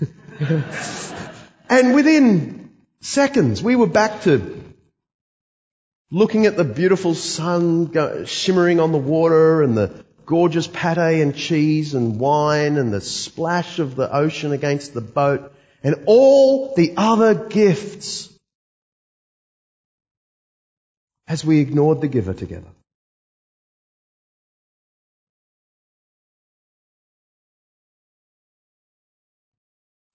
and 1.68 1.94
within 1.94 2.70
seconds, 3.02 3.62
we 3.62 3.76
were 3.76 3.86
back 3.86 4.22
to 4.22 4.58
looking 6.10 6.46
at 6.46 6.56
the 6.56 6.64
beautiful 6.64 7.14
sun 7.14 8.24
shimmering 8.24 8.80
on 8.80 8.92
the 8.92 8.98
water 8.98 9.62
and 9.62 9.76
the 9.76 10.02
gorgeous 10.24 10.66
pate 10.66 11.20
and 11.20 11.36
cheese 11.36 11.92
and 11.92 12.18
wine 12.18 12.78
and 12.78 12.90
the 12.90 13.02
splash 13.02 13.78
of 13.78 13.96
the 13.96 14.10
ocean 14.10 14.52
against 14.52 14.94
the 14.94 15.02
boat 15.02 15.52
and 15.82 16.04
all 16.06 16.74
the 16.74 16.94
other 16.96 17.34
gifts 17.34 18.29
as 21.30 21.44
we 21.44 21.60
ignored 21.60 22.00
the 22.00 22.08
giver 22.08 22.34
together. 22.34 22.72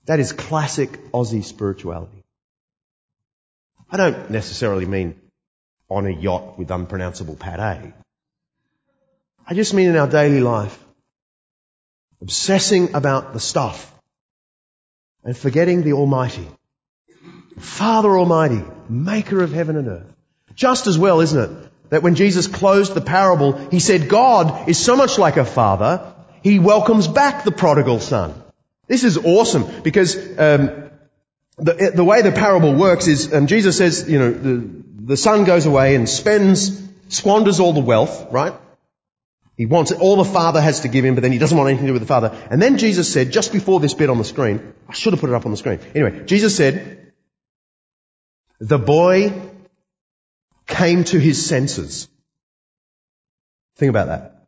That 0.08 0.20
is 0.20 0.34
classic 0.34 0.92
Aussie 1.14 1.44
spirituality. 1.44 2.26
I 3.90 3.96
don't 3.96 4.30
necessarily 4.30 4.86
mean 4.86 5.16
on 5.90 6.06
a 6.06 6.10
yacht 6.10 6.60
with 6.60 6.70
unpronounceable 6.70 7.38
pate. 7.38 7.94
I 9.48 9.54
just 9.54 9.74
mean 9.74 9.88
in 9.88 9.96
our 9.96 10.10
daily 10.10 10.42
life, 10.42 10.78
obsessing 12.22 12.94
about 12.94 13.32
the 13.32 13.40
stuff 13.40 13.90
and 15.24 15.38
forgetting 15.38 15.84
the 15.84 15.94
Almighty. 15.94 16.48
Father 17.58 18.18
Almighty, 18.18 18.62
maker 18.90 19.42
of 19.42 19.54
heaven 19.54 19.78
and 19.78 19.88
earth. 19.88 20.15
Just 20.56 20.88
as 20.88 20.98
well, 20.98 21.22
isn't 21.22 21.40
it? 21.40 21.72
That 21.90 22.02
when 22.02 22.16
Jesus 22.16 22.48
closed 22.48 22.94
the 22.94 23.02
parable, 23.02 23.54
he 23.70 23.80
said 23.80 24.10
God 24.10 24.68
is 24.68 24.78
so 24.78 24.96
much 24.96 25.18
like 25.18 25.38
a 25.38 25.46
father, 25.46 26.14
he 26.42 26.60
welcomes 26.60 27.08
back 27.08 27.44
the 27.44 27.52
prodigal 27.52 28.00
son. 28.00 28.34
This 28.88 29.04
is 29.04 29.18
awesome 29.18 29.82
because 29.82 30.16
um, 30.16 30.90
the, 31.58 31.92
the 31.96 32.04
way 32.04 32.22
the 32.22 32.32
parable 32.32 32.74
works 32.74 33.08
is 33.08 33.34
um, 33.34 33.48
Jesus 33.48 33.78
says, 33.78 34.10
you 34.10 34.20
know, 34.20 34.32
the, 34.32 34.84
the 35.14 35.18
son 35.18 35.44
goes 35.44 35.66
away 35.66 35.96
and 35.96 36.08
spends, 36.08 36.82
squanders 37.10 37.60
all 37.60 37.74
the 37.74 37.80
wealth, 37.80 38.28
right? 38.32 38.54
He 39.58 39.66
wants 39.66 39.92
it, 39.92 40.00
all 40.00 40.18
the 40.18 40.26
father 40.26 40.60
has 40.60 40.82
to 40.82 40.88
give 40.88 41.06
him, 41.06 41.16
but 41.16 41.22
then 41.22 41.32
he 41.32 41.38
doesn't 41.38 41.58
want 41.58 41.70
anything 41.70 41.86
to 41.86 41.90
do 41.90 41.94
with 41.94 42.02
the 42.02 42.08
father. 42.08 42.36
And 42.52 42.62
then 42.62 42.78
Jesus 42.78 43.12
said, 43.12 43.32
just 43.32 43.54
before 43.54 43.80
this 43.80 43.94
bit 43.94 44.10
on 44.10 44.18
the 44.18 44.26
screen, 44.26 44.74
I 44.90 44.94
should 44.94 45.14
have 45.14 45.22
put 45.22 45.30
it 45.30 45.34
up 45.34 45.46
on 45.46 45.52
the 45.52 45.58
screen. 45.58 45.80
Anyway, 45.96 46.26
Jesus 46.26 46.56
said, 46.56 47.14
the 48.60 48.78
boy 48.78 49.34
came 50.68 51.04
to 51.06 51.20
his 51.20 51.46
senses. 51.46 52.08
Think 53.78 53.90
about 53.90 54.08
that. 54.08 54.48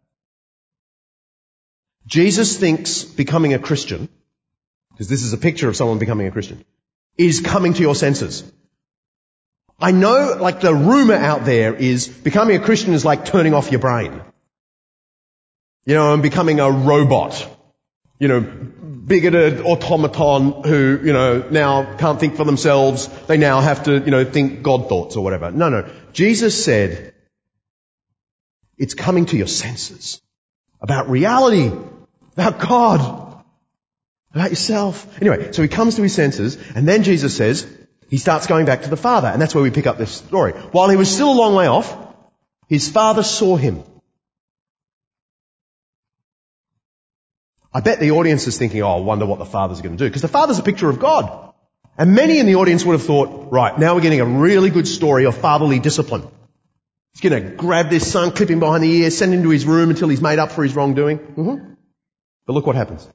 Jesus 2.06 2.58
thinks 2.58 3.04
becoming 3.04 3.54
a 3.54 3.60
Christian, 3.60 4.08
because 4.92 5.10
this 5.10 5.24
is 5.24 5.34
a 5.34 5.38
picture 5.38 5.68
of 5.68 5.76
someone 5.76 6.00
becoming 6.00 6.28
a 6.28 6.32
Christian, 6.32 6.64
is 7.18 7.42
coming 7.42 7.74
to 7.74 7.82
your 7.82 7.96
senses. 7.96 8.50
I 9.80 9.92
know, 9.92 10.38
like 10.40 10.62
the 10.62 10.74
rumor 10.74 11.16
out 11.16 11.46
there 11.46 11.76
is 11.76 12.08
becoming 12.08 12.56
a 12.56 12.64
Christian 12.64 12.94
is 12.94 13.06
like 13.06 13.26
turning 13.26 13.54
off 13.54 13.72
your 13.72 13.82
brain. 13.82 14.22
You 15.86 15.96
know, 15.96 16.14
and 16.14 16.24
becoming 16.24 16.60
a 16.60 16.72
robot. 16.72 17.48
You 18.20 18.28
know, 18.28 18.42
bigoted 18.42 19.62
automaton 19.62 20.64
who, 20.64 21.00
you 21.04 21.14
know, 21.14 21.48
now 21.50 21.96
can't 21.98 22.20
think 22.20 22.36
for 22.36 22.44
themselves. 22.44 23.08
They 23.28 23.38
now 23.38 23.62
have 23.62 23.84
to, 23.84 24.00
you 24.00 24.12
know, 24.12 24.26
think 24.26 24.64
God 24.64 24.90
thoughts 24.90 25.16
or 25.16 25.24
whatever. 25.24 25.52
No, 25.52 25.70
no. 25.70 25.90
Jesus 26.18 26.66
said, 26.66 27.14
it's 28.76 28.96
coming 28.96 29.28
to 29.28 29.38
your 29.38 29.46
senses 29.46 30.20
about 30.82 31.12
reality, 31.12 31.72
about 32.34 32.58
God, 32.58 33.44
about 34.34 34.50
yourself. 34.50 35.22
Anyway, 35.22 35.52
so 35.52 35.62
he 35.62 35.68
comes 35.68 35.96
to 35.98 36.02
his 36.02 36.16
senses 36.16 36.58
and 36.74 36.88
then 36.88 37.04
Jesus 37.04 37.38
says, 37.38 37.68
he 38.10 38.18
starts 38.18 38.48
going 38.48 38.66
back 38.66 38.82
to 38.82 38.90
the 38.90 38.98
Father. 38.98 39.28
And 39.28 39.40
that's 39.40 39.54
where 39.54 39.64
we 39.64 39.70
pick 39.70 39.86
up 39.86 40.00
this 40.00 40.10
story. 40.10 40.54
While 40.54 40.90
he 40.90 40.96
was 40.96 41.14
still 41.14 41.32
a 41.32 41.38
long 41.38 41.54
way 41.54 41.68
off, 41.68 41.96
his 42.68 42.90
Father 42.90 43.22
saw 43.22 43.56
him 43.56 43.84
I 47.78 47.80
bet 47.80 48.00
the 48.00 48.10
audience 48.10 48.48
is 48.48 48.58
thinking, 48.58 48.82
oh, 48.82 48.98
I 48.98 49.02
wonder 49.02 49.28
what 49.28 49.38
the 49.38 49.46
Father's 49.46 49.82
going 49.82 49.96
to 49.96 50.04
do. 50.04 50.10
Because 50.10 50.24
the 50.24 50.28
Father's 50.28 50.58
a 50.58 50.64
picture 50.64 50.90
of 50.90 50.98
God. 50.98 51.47
And 51.98 52.14
many 52.14 52.40
in 52.40 52.46
the 52.46 52.56
audience 52.56 52.86
would 52.86 52.94
have 52.94 53.06
thought, 53.06 53.52
right, 53.52 53.78
now 53.78 53.96
we're 53.96 54.02
getting 54.02 54.22
a 54.22 54.26
really 54.26 54.70
good 54.70 54.88
story 54.88 55.26
of 55.26 55.36
fatherly 55.36 55.80
discipline. 55.80 56.28
He's 57.14 57.28
going 57.28 57.44
to 57.44 57.50
grab 57.56 57.90
this 57.90 58.12
son, 58.12 58.32
clip 58.32 58.50
him 58.50 58.60
behind 58.60 58.84
the 58.84 58.92
ear, 58.92 59.10
send 59.10 59.34
him 59.34 59.42
to 59.42 59.50
his 59.50 59.66
room 59.66 59.90
until 59.90 60.08
he's 60.08 60.22
made 60.22 60.38
up 60.38 60.52
for 60.52 60.64
his 60.64 60.76
wrongdoing. 60.76 61.18
Mm-hmm. 61.18 61.74
But 62.46 62.54
look 62.54 62.68
what 62.68 62.76
happens. 62.76 63.08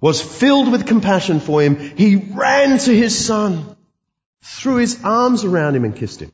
Was 0.00 0.20
filled 0.20 0.70
with 0.70 0.86
compassion 0.86 1.40
for 1.40 1.62
him. 1.62 1.76
He 1.76 2.16
ran 2.16 2.78
to 2.78 2.94
his 2.94 3.16
son, 3.16 3.76
threw 4.42 4.76
his 4.76 5.02
arms 5.02 5.44
around 5.44 5.74
him 5.74 5.84
and 5.84 5.96
kissed 5.96 6.20
him. 6.20 6.30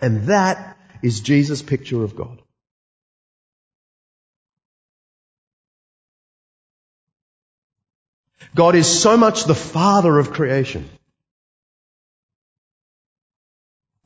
And 0.00 0.26
that 0.26 0.76
is 1.02 1.20
Jesus' 1.20 1.62
picture 1.62 2.04
of 2.04 2.14
God. 2.14 2.42
God 8.54 8.74
is 8.74 9.00
so 9.00 9.16
much 9.16 9.44
the 9.44 9.54
father 9.54 10.18
of 10.18 10.32
creation 10.32 10.88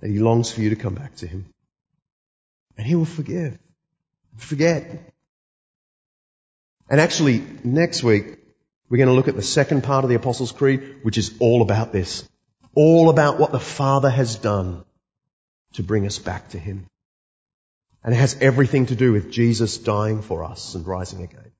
that 0.01 0.09
he 0.09 0.19
longs 0.19 0.51
for 0.51 0.61
you 0.61 0.71
to 0.71 0.77
come 0.77 0.95
back 0.95 1.17
to 1.17 1.27
him. 1.27 1.47
And 2.77 2.87
he 2.87 2.95
will 2.95 3.05
forgive. 3.05 3.59
Forget. 4.37 5.12
And 6.88 7.01
actually, 7.01 7.43
next 7.64 8.03
week, 8.03 8.38
we're 8.88 8.99
going 8.99 9.09
to 9.09 9.14
look 9.14 9.29
at 9.29 9.37
the 9.37 9.43
second 9.43 9.83
part 9.83 10.05
of 10.05 10.11
the 10.11 10.17
Apostles' 10.17 10.53
Creed, 10.53 11.01
which 11.03 11.19
is 11.19 11.35
all 11.41 11.61
about 11.61 11.93
this. 11.93 12.27
All 12.75 13.11
about 13.11 13.38
what 13.38 13.53
the 13.53 13.61
Father 13.61 14.09
has 14.09 14.37
done 14.37 14.85
to 15.75 15.83
bring 15.83 16.07
us 16.07 16.19
back 16.19 16.51
to 16.51 16.59
Him. 16.59 16.87
And 18.05 18.14
it 18.14 18.19
has 18.19 18.38
everything 18.41 18.87
to 18.87 18.95
do 18.95 19.12
with 19.12 19.33
Jesus 19.33 19.77
dying 19.77 20.23
for 20.23 20.45
us 20.45 20.75
and 20.75 20.87
rising 20.87 21.23
again. 21.23 21.51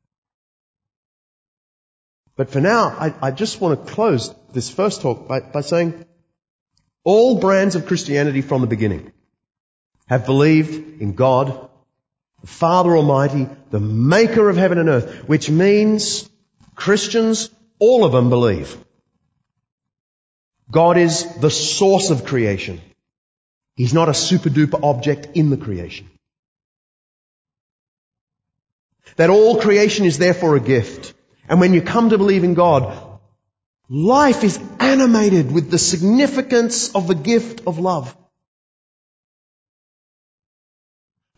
But 2.38 2.51
for 2.51 2.61
now, 2.61 2.90
I, 2.90 3.12
I 3.20 3.31
just 3.33 3.61
want 3.61 3.85
to 3.85 3.92
close 3.92 4.33
this 4.53 4.70
first 4.70 5.03
talk 5.03 5.27
by, 5.27 5.40
by 5.40 5.61
saying 5.61 6.05
all 7.03 7.40
brands 7.40 7.74
of 7.74 7.87
Christianity 7.87 8.42
from 8.42 8.61
the 8.61 8.68
beginning 8.68 9.11
have 10.07 10.24
believed 10.24 11.03
in 11.03 11.14
God, 11.14 11.68
the 12.40 12.46
Father 12.46 12.96
Almighty, 12.96 13.48
the 13.70 13.81
maker 13.81 14.48
of 14.48 14.57
heaven 14.57 14.79
and 14.79 14.88
earth, 14.88 15.29
which 15.29 15.51
means 15.51 16.31
Christians, 16.77 17.51
all 17.81 18.05
of 18.05 18.12
them 18.12 18.31
believe. 18.31 18.77
God 20.70 20.96
is 20.96 21.40
the 21.40 21.51
source 21.51 22.11
of 22.11 22.24
creation. 22.24 22.81
He's 23.74 23.94
not 23.94 24.09
a 24.09 24.14
super 24.14 24.48
duper 24.48 24.81
object 24.85 25.31
in 25.35 25.51
the 25.51 25.57
creation. 25.57 26.09
That 29.16 29.29
all 29.29 29.61
creation 29.61 30.05
is 30.05 30.18
therefore 30.18 30.55
a 30.55 30.61
gift. 30.61 31.14
And 31.49 31.61
when 31.61 31.73
you 31.73 31.81
come 31.81 32.11
to 32.11 32.19
believe 32.19 32.45
in 32.45 32.55
God, 32.55 33.19
life 33.89 34.45
is 34.45 34.59
animated 34.79 35.51
with 35.51 35.71
the 35.71 35.79
significance 35.79 36.95
of 36.95 37.09
the 37.09 37.15
gift 37.15 37.63
of 37.67 37.79
love. 37.79 38.15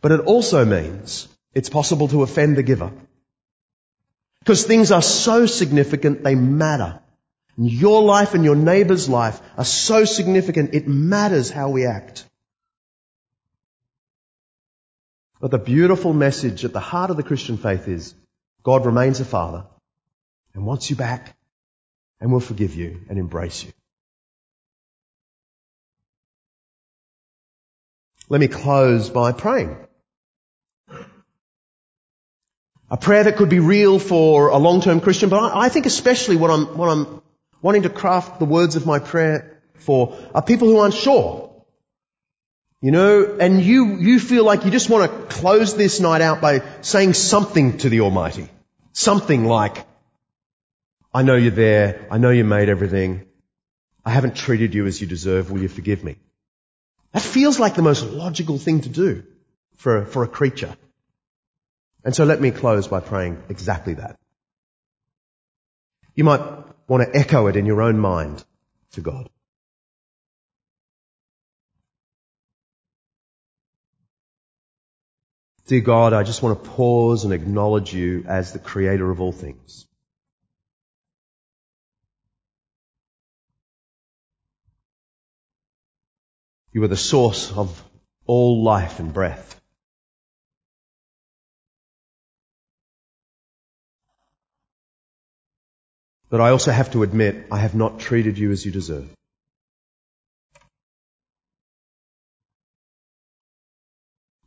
But 0.01 0.11
it 0.11 0.21
also 0.21 0.65
means 0.65 1.27
it's 1.53 1.69
possible 1.69 2.07
to 2.09 2.23
offend 2.23 2.57
the 2.57 2.63
giver. 2.63 2.91
Because 4.39 4.65
things 4.65 4.91
are 4.91 5.01
so 5.01 5.45
significant, 5.45 6.23
they 6.23 6.35
matter. 6.35 6.99
Your 7.57 8.01
life 8.01 8.33
and 8.33 8.43
your 8.43 8.55
neighbor's 8.55 9.07
life 9.07 9.39
are 9.57 9.65
so 9.65 10.03
significant, 10.03 10.73
it 10.73 10.87
matters 10.87 11.51
how 11.51 11.69
we 11.69 11.85
act. 11.85 12.25
But 15.39 15.51
the 15.51 15.59
beautiful 15.59 16.13
message 16.13 16.65
at 16.65 16.73
the 16.73 16.79
heart 16.79 17.11
of 17.11 17.17
the 17.17 17.23
Christian 17.23 17.57
faith 17.57 17.87
is 17.87 18.13
God 18.63 18.85
remains 18.85 19.19
a 19.19 19.25
father 19.25 19.65
and 20.53 20.65
wants 20.65 20.89
you 20.89 20.95
back 20.95 21.35
and 22.19 22.31
will 22.31 22.39
forgive 22.39 22.75
you 22.75 23.01
and 23.09 23.17
embrace 23.17 23.63
you. 23.63 23.71
Let 28.29 28.39
me 28.39 28.47
close 28.47 29.09
by 29.09 29.33
praying. 29.33 29.75
A 32.89 32.97
prayer 32.97 33.23
that 33.23 33.37
could 33.37 33.49
be 33.49 33.59
real 33.59 33.99
for 33.99 34.49
a 34.49 34.57
long-term 34.57 35.01
Christian, 35.01 35.29
but 35.29 35.55
I, 35.55 35.69
think 35.69 35.85
especially 35.85 36.35
what 36.35 36.51
I'm, 36.51 36.77
what 36.77 36.89
I'm 36.89 37.21
wanting 37.61 37.83
to 37.83 37.89
craft 37.89 38.39
the 38.39 38.45
words 38.45 38.75
of 38.75 38.85
my 38.85 38.99
prayer 38.99 39.61
for 39.75 40.17
are 40.33 40.41
people 40.41 40.67
who 40.67 40.77
aren't 40.77 40.93
sure. 40.93 41.51
You 42.81 42.91
know, 42.91 43.37
and 43.39 43.61
you, 43.61 43.97
you 43.97 44.19
feel 44.19 44.43
like 44.43 44.65
you 44.65 44.71
just 44.71 44.89
want 44.89 45.11
to 45.11 45.35
close 45.35 45.75
this 45.75 45.99
night 45.99 46.21
out 46.21 46.41
by 46.41 46.63
saying 46.81 47.13
something 47.13 47.77
to 47.79 47.89
the 47.89 48.01
Almighty. 48.01 48.49
Something 48.91 49.45
like, 49.45 49.85
I 51.13 51.23
know 51.23 51.35
you're 51.35 51.51
there. 51.51 52.07
I 52.09 52.17
know 52.17 52.29
you 52.29 52.43
made 52.43 52.69
everything. 52.69 53.25
I 54.05 54.11
haven't 54.11 54.35
treated 54.35 54.73
you 54.73 54.85
as 54.87 54.99
you 55.01 55.07
deserve. 55.07 55.51
Will 55.51 55.61
you 55.61 55.67
forgive 55.67 56.03
me? 56.03 56.15
That 57.11 57.21
feels 57.21 57.59
like 57.59 57.75
the 57.75 57.81
most 57.81 58.03
logical 58.03 58.57
thing 58.57 58.81
to 58.81 58.89
do 58.89 59.23
for 59.75 59.97
a, 59.97 60.05
for 60.05 60.23
a 60.23 60.27
creature. 60.27 60.75
And 62.03 62.15
so 62.15 62.23
let 62.23 62.41
me 62.41 62.51
close 62.51 62.87
by 62.87 62.99
praying 62.99 63.43
exactly 63.49 63.95
that. 63.95 64.17
You 66.15 66.23
might 66.23 66.41
want 66.87 67.03
to 67.03 67.17
echo 67.17 67.47
it 67.47 67.55
in 67.55 67.65
your 67.65 67.81
own 67.81 67.99
mind 67.99 68.43
to 68.93 69.01
God. 69.01 69.29
Dear 75.67 75.81
God, 75.81 76.13
I 76.13 76.23
just 76.23 76.41
want 76.41 76.61
to 76.61 76.69
pause 76.69 77.23
and 77.23 77.33
acknowledge 77.33 77.93
you 77.93 78.25
as 78.27 78.51
the 78.51 78.59
creator 78.59 79.09
of 79.09 79.21
all 79.21 79.31
things. 79.31 79.85
You 86.73 86.83
are 86.83 86.87
the 86.87 86.95
source 86.95 87.51
of 87.51 87.83
all 88.25 88.63
life 88.63 88.99
and 88.99 89.13
breath. 89.13 89.59
But 96.29 96.39
I 96.39 96.51
also 96.51 96.71
have 96.71 96.91
to 96.91 97.03
admit, 97.03 97.47
I 97.51 97.57
have 97.57 97.75
not 97.75 97.99
treated 97.99 98.37
you 98.37 98.51
as 98.51 98.65
you 98.65 98.71
deserve. 98.71 99.09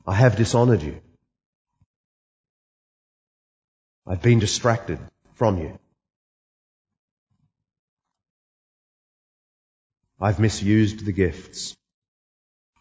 I 0.06 0.14
have 0.14 0.36
dishonored 0.36 0.82
you. 0.82 1.00
I've 4.06 4.22
been 4.22 4.38
distracted 4.38 4.98
from 5.34 5.58
you. 5.58 5.78
I've 10.18 10.38
misused 10.38 11.04
the 11.04 11.12
gifts 11.12 11.76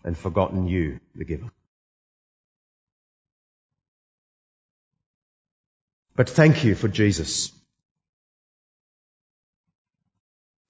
and 0.04 0.18
forgotten 0.18 0.68
you, 0.68 1.00
the 1.16 1.26
giver. 1.26 1.52
But 6.16 6.30
thank 6.30 6.64
you 6.64 6.76
for 6.76 6.88
Jesus. 6.88 7.52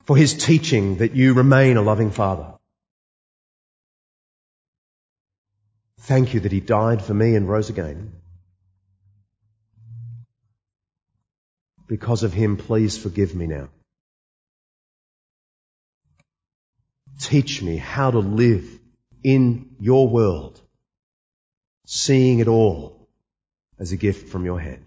For 0.05 0.15
his 0.15 0.33
teaching 0.33 0.97
that 0.97 1.15
you 1.15 1.33
remain 1.33 1.77
a 1.77 1.81
loving 1.81 2.11
father. 2.11 2.53
Thank 6.01 6.33
you 6.33 6.41
that 6.41 6.51
he 6.51 6.59
died 6.59 7.01
for 7.01 7.13
me 7.13 7.35
and 7.35 7.47
rose 7.47 7.69
again. 7.69 8.13
Because 11.87 12.23
of 12.23 12.33
him, 12.33 12.57
please 12.57 12.97
forgive 12.97 13.33
me 13.33 13.47
now. 13.47 13.69
Teach 17.19 17.61
me 17.61 17.77
how 17.77 18.11
to 18.11 18.19
live 18.19 18.79
in 19.23 19.75
your 19.79 20.07
world, 20.07 20.59
seeing 21.85 22.39
it 22.39 22.47
all 22.47 23.07
as 23.79 23.91
a 23.91 23.97
gift 23.97 24.29
from 24.29 24.45
your 24.45 24.59
hand. 24.59 24.85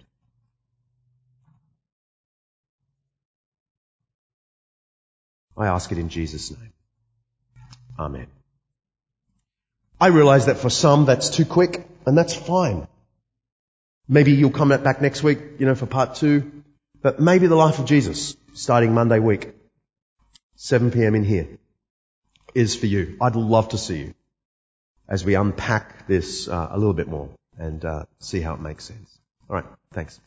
I 5.56 5.66
ask 5.68 5.90
it 5.90 5.98
in 5.98 6.10
Jesus' 6.10 6.50
name. 6.50 6.72
Amen. 7.98 8.26
I 9.98 10.08
realize 10.08 10.46
that 10.46 10.58
for 10.58 10.68
some 10.68 11.06
that's 11.06 11.30
too 11.30 11.46
quick, 11.46 11.86
and 12.04 12.16
that's 12.16 12.34
fine. 12.34 12.86
Maybe 14.06 14.32
you'll 14.32 14.50
come 14.50 14.68
back 14.68 15.00
next 15.00 15.22
week, 15.22 15.38
you 15.58 15.64
know, 15.66 15.74
for 15.74 15.86
part 15.86 16.16
two. 16.16 16.62
But 17.00 17.20
maybe 17.20 17.46
the 17.46 17.56
life 17.56 17.78
of 17.78 17.86
Jesus, 17.86 18.36
starting 18.52 18.92
Monday 18.92 19.18
week, 19.18 19.54
7 20.56 20.90
p.m. 20.90 21.14
in 21.14 21.24
here, 21.24 21.58
is 22.54 22.76
for 22.76 22.86
you. 22.86 23.16
I'd 23.20 23.36
love 23.36 23.70
to 23.70 23.78
see 23.78 23.98
you 23.98 24.14
as 25.08 25.24
we 25.24 25.34
unpack 25.34 26.06
this 26.06 26.48
uh, 26.48 26.68
a 26.70 26.78
little 26.78 26.94
bit 26.94 27.08
more 27.08 27.28
and 27.58 27.84
uh, 27.84 28.04
see 28.20 28.40
how 28.40 28.54
it 28.54 28.60
makes 28.60 28.84
sense. 28.84 29.18
All 29.48 29.56
right, 29.56 29.66
thanks. 29.92 30.20